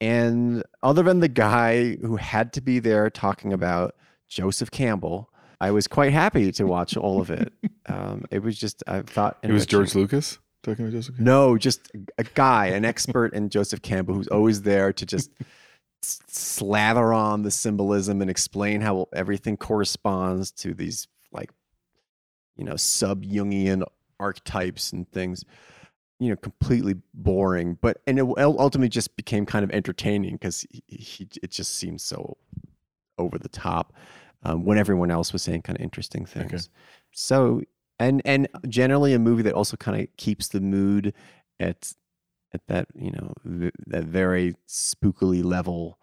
And 0.00 0.62
other 0.82 1.02
than 1.02 1.18
the 1.20 1.28
guy 1.28 1.96
who 1.96 2.16
had 2.16 2.52
to 2.54 2.60
be 2.60 2.78
there 2.78 3.10
talking 3.10 3.52
about 3.52 3.96
Joseph 4.28 4.70
Campbell, 4.70 5.29
I 5.60 5.70
was 5.70 5.86
quite 5.86 6.12
happy 6.12 6.50
to 6.52 6.66
watch 6.66 6.96
all 6.96 7.20
of 7.20 7.30
it. 7.30 7.52
Um, 7.86 8.24
it 8.30 8.42
was 8.42 8.56
just 8.56 8.82
I 8.86 9.02
thought 9.02 9.38
It 9.42 9.50
was. 9.50 9.66
George 9.66 9.94
Lucas 9.94 10.38
talking 10.62 10.84
about 10.84 10.94
Joseph. 10.94 11.18
No, 11.18 11.58
just 11.58 11.90
a 12.18 12.24
guy, 12.24 12.66
an 12.66 12.84
expert 12.84 13.34
in 13.34 13.48
Joseph 13.48 13.82
Campbell, 13.82 14.14
who's 14.14 14.28
always 14.28 14.62
there 14.62 14.92
to 14.92 15.06
just 15.06 15.30
slather 16.02 17.12
on 17.12 17.42
the 17.42 17.50
symbolism 17.50 18.22
and 18.22 18.30
explain 18.30 18.80
how 18.80 19.08
everything 19.12 19.56
corresponds 19.56 20.50
to 20.50 20.72
these 20.72 21.08
like, 21.32 21.50
you 22.56 22.64
know, 22.64 22.76
sub 22.76 23.24
Jungian 23.24 23.82
archetypes 24.18 24.92
and 24.92 25.10
things. 25.10 25.44
You 26.18 26.28
know, 26.28 26.36
completely 26.36 26.96
boring, 27.14 27.78
but 27.80 28.02
and 28.06 28.18
it 28.18 28.26
ultimately 28.36 28.90
just 28.90 29.16
became 29.16 29.46
kind 29.46 29.64
of 29.64 29.70
entertaining 29.70 30.34
because 30.34 30.66
he, 30.70 30.82
he 30.86 31.28
it 31.42 31.50
just 31.50 31.76
seemed 31.76 32.02
so 32.02 32.36
over 33.16 33.38
the 33.38 33.48
top 33.48 33.94
um, 34.42 34.64
when 34.64 34.78
everyone 34.78 35.10
else 35.10 35.32
was 35.32 35.42
saying 35.42 35.62
kind 35.62 35.78
of 35.78 35.82
interesting 35.84 36.24
things. 36.26 36.68
So 37.12 37.62
and 37.98 38.22
and 38.24 38.48
generally 38.68 39.12
a 39.14 39.18
movie 39.18 39.42
that 39.42 39.54
also 39.54 39.76
kind 39.76 40.00
of 40.00 40.08
keeps 40.16 40.48
the 40.48 40.60
mood 40.60 41.12
at 41.58 41.92
at 42.52 42.62
that 42.68 42.88
you 42.94 43.10
know 43.12 43.34
v- 43.44 43.70
that 43.86 44.04
very 44.04 44.54
spookily 44.68 45.44
level 45.44 45.98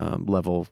um, 0.00 0.24
level. 0.26 0.66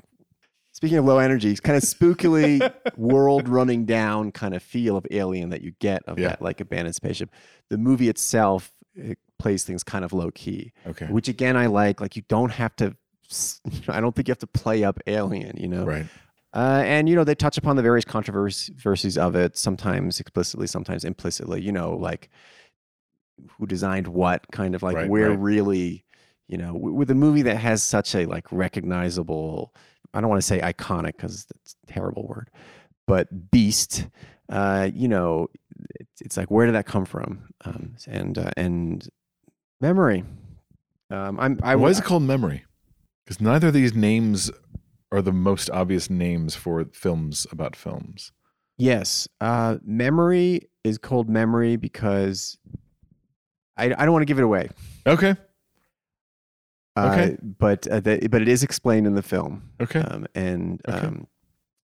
Speaking 0.73 0.99
of 0.99 1.05
low 1.07 1.19
energy, 1.19 1.55
kind 1.57 1.77
of 1.77 1.83
spookily 1.83 2.73
world 2.97 3.49
running 3.49 3.85
down 3.85 4.31
kind 4.31 4.55
of 4.55 4.63
feel 4.63 4.97
of 4.97 5.07
Alien 5.11 5.51
that 5.51 5.61
you 5.63 5.73
get 5.81 6.03
of 6.07 6.19
Yeah. 6.19 6.29
that 6.31 6.43
like 6.43 6.61
abandoned 6.61 6.95
spaceship. 6.95 7.31
The 7.69 7.79
movie 7.79 8.09
itself 8.09 8.73
it 8.95 9.19
plays 9.39 9.63
things 9.65 9.83
kind 9.85 10.05
of 10.05 10.13
low 10.13 10.31
key, 10.33 10.73
Okay. 10.87 11.07
which 11.07 11.29
again 11.29 11.57
I 11.57 11.67
like. 11.67 12.01
Like 12.01 12.17
you 12.17 12.23
don't 12.29 12.51
have 12.53 12.75
to. 12.77 12.97
I 13.89 14.01
don't 14.01 14.15
think 14.15 14.29
you 14.29 14.33
have 14.33 14.39
to 14.39 14.47
play 14.47 14.85
up 14.85 14.99
Alien. 15.07 15.57
You 15.57 15.69
know, 15.69 15.85
Right. 15.85 16.07
Uh, 16.55 16.83
and 16.85 17.09
you 17.09 17.15
know 17.15 17.25
they 17.25 17.35
touch 17.35 17.59
upon 17.59 17.77
the 17.77 17.83
various 17.83 18.05
controversies 18.05 19.19
of 19.19 19.37
it, 19.37 19.57
sometimes 19.57 20.21
explicitly, 20.21 20.67
sometimes 20.67 21.05
implicitly. 21.05 21.61
You 21.61 21.73
know, 21.73 21.95
like 21.97 22.31
who 23.59 23.67
designed 23.67 24.09
what, 24.09 24.45
kind 24.51 24.75
of 24.75 24.83
like 24.83 24.97
Right, 24.97 25.09
where 25.09 25.31
right. 25.31 25.39
really, 25.39 26.05
you 26.49 26.57
know, 26.59 26.75
with 26.75 27.11
a 27.11 27.15
movie 27.15 27.43
that 27.43 27.57
has 27.57 27.83
such 27.83 28.15
a 28.15 28.27
like 28.27 28.51
recognizable. 28.51 29.75
I 30.15 30.21
don't 30.21 30.31
want 30.31 30.41
to 30.41 30.47
say 30.47 30.61
iconic 30.61 31.17
because 31.19 31.45
that's 31.45 31.77
a 31.89 31.93
terrible 31.93 32.27
word, 32.27 32.51
but 33.07 33.51
beast. 33.51 34.09
Uh, 34.49 34.89
you 34.95 35.07
know, 35.07 35.49
it's, 36.01 36.23
it's 36.23 36.37
like 36.39 36.51
where 36.51 36.65
did 36.65 36.75
that 36.75 36.87
come 36.87 37.05
from? 37.05 37.51
Um, 37.65 37.95
and 38.07 38.39
uh, 38.39 38.51
and 38.57 39.07
memory. 39.83 40.25
Um, 41.11 41.39
I'm. 41.39 41.61
I 41.63 41.77
Why 41.77 41.83
wa- 41.83 41.89
is 41.89 41.99
it 41.99 42.05
called 42.05 42.23
Memory? 42.23 42.65
Because 43.25 43.41
neither 43.43 43.69
of 43.69 43.75
these 43.75 43.95
names 43.95 44.51
are 45.11 45.23
the 45.23 45.33
most 45.33 45.71
obvious 45.71 46.11
names 46.11 46.55
for 46.55 46.85
films 46.93 47.47
about 47.51 47.75
films. 47.77 48.33
Yes. 48.77 49.27
Uh, 49.41 49.79
memory 49.85 50.63
is 50.85 50.99
called 50.99 51.29
memory 51.29 51.77
because 51.77 52.59
I, 53.77 53.87
I 53.87 53.89
don't 54.05 54.13
want 54.13 54.23
to 54.23 54.27
give 54.27 54.39
it 54.39 54.45
away. 54.45 54.69
Okay. 55.07 55.31
Uh, 56.97 57.11
Okay. 57.13 57.37
But 57.43 57.87
uh, 57.89 58.01
the, 58.01 58.29
but 58.31 58.43
it 58.43 58.49
is 58.49 58.63
explained 58.63 59.07
in 59.07 59.15
the 59.15 59.23
film. 59.23 59.71
Okay. 59.81 60.01
Um, 60.01 60.27
and 60.35 60.81
Okay. 60.89 61.07
um, 61.07 61.27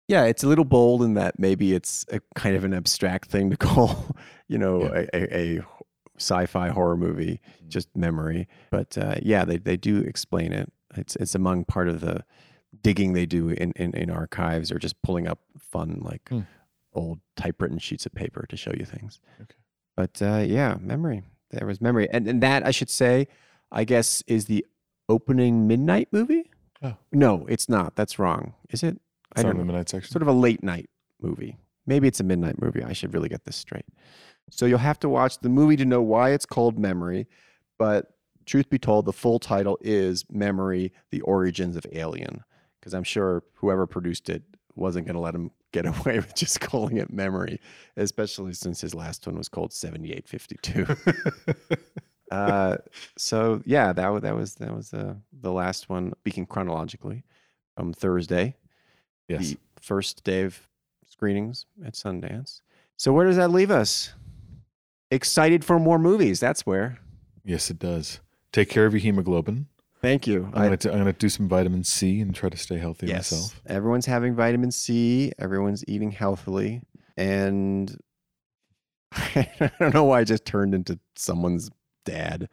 yeah, 0.09 0.25
it's 0.25 0.43
a 0.43 0.49
little 0.49 0.65
bold 0.65 1.03
in 1.03 1.15
that 1.15 1.39
maybe 1.39 1.73
it's 1.73 2.05
a 2.11 2.21
kind 2.35 2.57
of 2.57 2.65
an 2.65 2.75
abstract 2.75 3.31
thing 3.31 3.51
to 3.51 3.57
call, 3.69 4.17
you 4.49 4.59
know, 4.59 4.83
Yeah. 4.83 5.05
a, 5.15 5.17
a, 5.37 5.59
a 5.59 5.65
sci-fi 6.19 6.69
horror 6.71 6.97
movie, 6.97 7.41
just 7.69 7.89
memory. 7.97 8.49
But 8.71 8.99
uh, 8.99 9.17
yeah, 9.23 9.45
they, 9.45 9.59
they 9.59 9.77
do 9.77 9.99
explain 9.99 10.53
it. 10.53 10.73
It's 10.97 11.15
it's 11.17 11.37
among 11.37 11.65
part 11.67 11.89
of 11.89 12.01
the 12.01 12.25
digging 12.83 13.13
they 13.13 13.27
do 13.27 13.49
in, 13.51 13.73
in, 13.73 13.93
in 13.95 14.11
archives 14.11 14.71
or 14.71 14.79
just 14.79 15.01
pulling 15.03 15.27
up 15.27 15.41
fun 15.59 16.01
like 16.03 16.29
Hmm. 16.29 16.41
old 16.93 17.21
typewritten 17.37 17.79
sheets 17.79 18.07
of 18.07 18.15
paper 18.15 18.47
to 18.49 18.57
show 18.57 18.73
you 18.79 18.85
things. 18.85 19.21
Okay. 19.41 19.55
But 19.97 20.21
uh, 20.23 20.45
yeah, 20.47 20.77
memory. 20.81 21.23
There 21.51 21.67
was 21.67 21.81
memory, 21.81 22.09
and 22.11 22.29
and 22.29 22.41
that 22.43 22.65
I 22.65 22.71
should 22.71 22.91
say, 22.91 23.27
I 23.73 23.83
guess, 23.85 24.23
is 24.29 24.45
the 24.47 24.65
opening 25.09 25.67
midnight 25.67 26.09
movie. 26.13 26.51
Oh. 26.83 26.95
No, 27.13 27.45
it's 27.49 27.69
not. 27.69 27.97
That's 27.97 28.19
wrong. 28.19 28.55
Is 28.71 28.83
it? 28.85 29.01
I 29.35 29.43
don't 29.43 29.51
on 29.53 29.57
the 29.59 29.63
know. 29.65 29.67
midnight 29.73 29.89
section. 29.89 30.11
Sort 30.13 30.23
of 30.23 30.29
a 30.29 30.33
late 30.33 30.63
night 30.63 30.89
movie. 31.21 31.57
Maybe 31.87 32.07
it's 32.07 32.21
a 32.21 32.25
midnight 32.25 32.61
movie. 32.63 32.85
I 32.85 32.93
should 32.93 33.13
really 33.13 33.29
get 33.29 33.45
this 33.45 33.57
straight. 33.57 33.85
So 34.51 34.65
you'll 34.67 34.79
have 34.79 34.99
to 35.01 35.09
watch 35.09 35.39
the 35.41 35.49
movie 35.49 35.77
to 35.77 35.85
know 35.85 36.01
why 36.03 36.31
it's 36.31 36.47
called 36.47 36.79
Memory. 36.79 37.27
But 37.79 38.13
truth 38.47 38.71
be 38.71 38.79
told, 38.79 39.05
the 39.07 39.13
full 39.13 39.39
title 39.41 39.77
is 39.81 40.25
Memory: 40.31 40.93
The 41.11 41.21
Origins 41.23 41.75
of 41.77 41.85
Alien. 41.93 42.45
Because 42.81 42.95
I'm 42.95 43.05
sure 43.05 43.43
whoever 43.55 43.87
produced 43.87 44.31
it 44.31 44.43
wasn't 44.75 45.07
going 45.07 45.15
to 45.15 45.21
let 45.21 45.35
him 45.35 45.51
get 45.73 45.87
away 45.87 46.17
with 46.17 46.35
just 46.35 46.61
calling 46.61 46.97
it 46.97 47.13
Memory, 47.13 47.61
especially 47.97 48.55
since 48.55 48.81
his 48.81 48.95
last 48.95 49.27
one 49.27 49.37
was 49.37 49.49
called 49.49 49.73
7852. 49.73 50.87
uh, 52.33 52.77
so 53.17 53.63
yeah, 53.65 53.93
that 53.93 54.09
was 54.09 54.23
that 54.23 54.35
was 54.35 54.55
that 54.57 54.75
was 54.75 54.91
the 54.91 55.17
the 55.33 55.53
last 55.53 55.89
one. 55.89 56.13
Speaking 56.21 56.47
chronologically, 56.47 57.25
from 57.77 57.93
Thursday, 57.93 58.57
yes. 59.29 59.51
the 59.51 59.59
first 59.81 60.25
day 60.25 60.43
of 60.43 60.69
screenings 61.07 61.67
at 61.85 61.95
Sundance. 61.95 62.61
So 62.97 63.13
where 63.13 63.27
does 63.27 63.37
that 63.37 63.51
leave 63.51 63.71
us? 63.71 64.13
Excited 65.11 65.65
for 65.65 65.79
more 65.79 65.99
movies. 65.99 66.41
That's 66.41 66.67
where. 66.67 66.99
Yes, 67.45 67.71
it 67.71 67.79
does. 67.79 68.21
Take 68.53 68.69
care 68.69 68.87
of 68.87 68.93
your 68.93 69.01
hemoglobin. 69.01 69.67
Thank 70.03 70.27
you. 70.27 70.45
I'm 70.55 70.65
gonna, 70.65 70.77
t- 70.77 70.89
I'm 70.89 70.99
gonna 70.99 71.13
do 71.13 71.29
some 71.29 71.49
vitamin 71.49 71.85
C 71.85 72.21
and 72.21 72.35
try 72.35 72.49
to 72.49 72.57
stay 72.57 72.79
healthy 72.79 73.07
yes. 73.09 73.31
myself. 73.33 73.61
Everyone's 73.67 74.07
having 74.07 74.35
vitamin 74.35 74.71
C. 74.71 75.33
Everyone's 75.39 75.85
eating 75.87 76.11
healthily, 76.11 76.81
and 77.17 77.95
I 79.13 79.71
don't 79.79 79.93
know 79.95 80.05
why 80.05 80.21
I 80.21 80.25
just 80.25 80.45
turned 80.45 80.75
into 80.75 80.99
someone's 81.17 81.71
dad. 82.05 82.49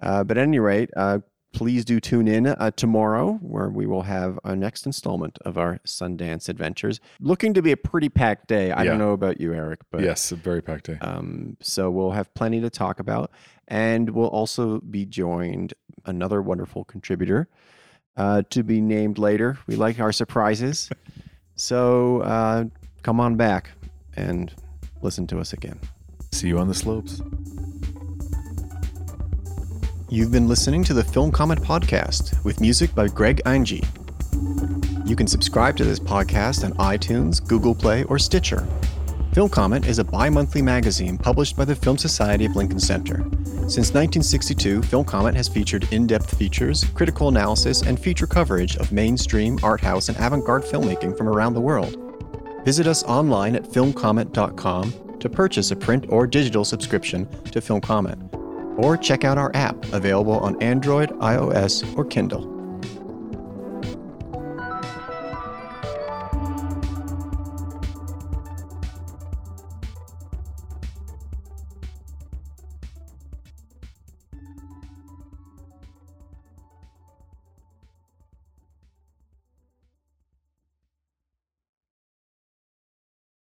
Uh, 0.00 0.24
but 0.24 0.36
at 0.36 0.42
any 0.42 0.58
rate, 0.58 0.90
uh, 0.96 1.20
please 1.54 1.86
do 1.86 1.98
tune 2.00 2.28
in 2.28 2.46
uh, 2.46 2.70
tomorrow 2.76 3.38
where 3.40 3.70
we 3.70 3.86
will 3.86 4.02
have 4.02 4.38
our 4.44 4.54
next 4.54 4.84
installment 4.84 5.38
of 5.46 5.56
our 5.56 5.78
Sundance 5.86 6.50
adventures. 6.50 7.00
Looking 7.18 7.54
to 7.54 7.62
be 7.62 7.72
a 7.72 7.76
pretty 7.78 8.10
packed 8.10 8.48
day. 8.48 8.72
I 8.72 8.82
Yeah. 8.82 8.90
don't 8.90 8.98
know 8.98 9.12
about 9.12 9.40
you, 9.40 9.54
Eric, 9.54 9.80
but 9.90 10.02
yes, 10.02 10.30
a 10.32 10.36
very 10.36 10.60
packed 10.60 10.86
day. 10.88 10.98
um, 11.00 11.56
so 11.62 11.90
we'll 11.90 12.10
have 12.10 12.34
plenty 12.34 12.60
to 12.60 12.68
talk 12.68 13.00
about. 13.00 13.30
And 13.68 14.10
we'll 14.10 14.28
also 14.28 14.80
be 14.80 15.06
joined 15.06 15.72
another 16.06 16.40
wonderful 16.42 16.84
contributor 16.84 17.48
uh, 18.16 18.42
to 18.50 18.62
be 18.62 18.80
named 18.80 19.18
later. 19.18 19.58
We 19.66 19.76
like 19.76 20.00
our 20.00 20.12
surprises. 20.12 20.88
so 21.56 22.20
uh, 22.22 22.64
come 23.02 23.20
on 23.20 23.36
back 23.36 23.70
and 24.16 24.52
listen 25.02 25.26
to 25.28 25.38
us 25.38 25.52
again. 25.52 25.78
See 26.32 26.48
you 26.48 26.58
on 26.58 26.68
the 26.68 26.74
slopes. 26.74 27.22
You've 30.08 30.30
been 30.30 30.48
listening 30.48 30.84
to 30.84 30.94
the 30.94 31.02
Film 31.02 31.32
Comment 31.32 31.60
Podcast 31.60 32.42
with 32.44 32.60
music 32.60 32.94
by 32.94 33.08
Greg 33.08 33.42
Einge. 33.44 33.84
You 35.06 35.16
can 35.16 35.26
subscribe 35.26 35.76
to 35.76 35.84
this 35.84 35.98
podcast 35.98 36.64
on 36.64 36.72
iTunes, 36.74 37.44
Google 37.46 37.74
Play, 37.74 38.04
or 38.04 38.18
Stitcher. 38.18 38.66
Film 39.36 39.50
Comment 39.50 39.86
is 39.86 39.98
a 39.98 40.04
bi 40.04 40.30
monthly 40.30 40.62
magazine 40.62 41.18
published 41.18 41.58
by 41.58 41.66
the 41.66 41.74
Film 41.74 41.98
Society 41.98 42.46
of 42.46 42.56
Lincoln 42.56 42.80
Center. 42.80 43.16
Since 43.68 43.92
1962, 43.92 44.80
Film 44.84 45.04
Comment 45.04 45.36
has 45.36 45.46
featured 45.46 45.92
in 45.92 46.06
depth 46.06 46.38
features, 46.38 46.84
critical 46.94 47.28
analysis, 47.28 47.82
and 47.82 48.00
feature 48.00 48.26
coverage 48.26 48.78
of 48.78 48.92
mainstream, 48.92 49.58
art 49.62 49.82
house, 49.82 50.08
and 50.08 50.16
avant 50.16 50.46
garde 50.46 50.62
filmmaking 50.62 51.18
from 51.18 51.28
around 51.28 51.52
the 51.52 51.60
world. 51.60 51.98
Visit 52.64 52.86
us 52.86 53.04
online 53.04 53.54
at 53.54 53.64
filmcomment.com 53.64 55.18
to 55.20 55.28
purchase 55.28 55.70
a 55.70 55.76
print 55.76 56.06
or 56.08 56.26
digital 56.26 56.64
subscription 56.64 57.28
to 57.50 57.60
Film 57.60 57.82
Comment 57.82 58.32
or 58.78 58.96
check 58.96 59.22
out 59.22 59.36
our 59.36 59.50
app 59.54 59.76
available 59.92 60.38
on 60.38 60.62
Android, 60.62 61.10
iOS, 61.10 61.94
or 61.98 62.06
Kindle. 62.06 62.55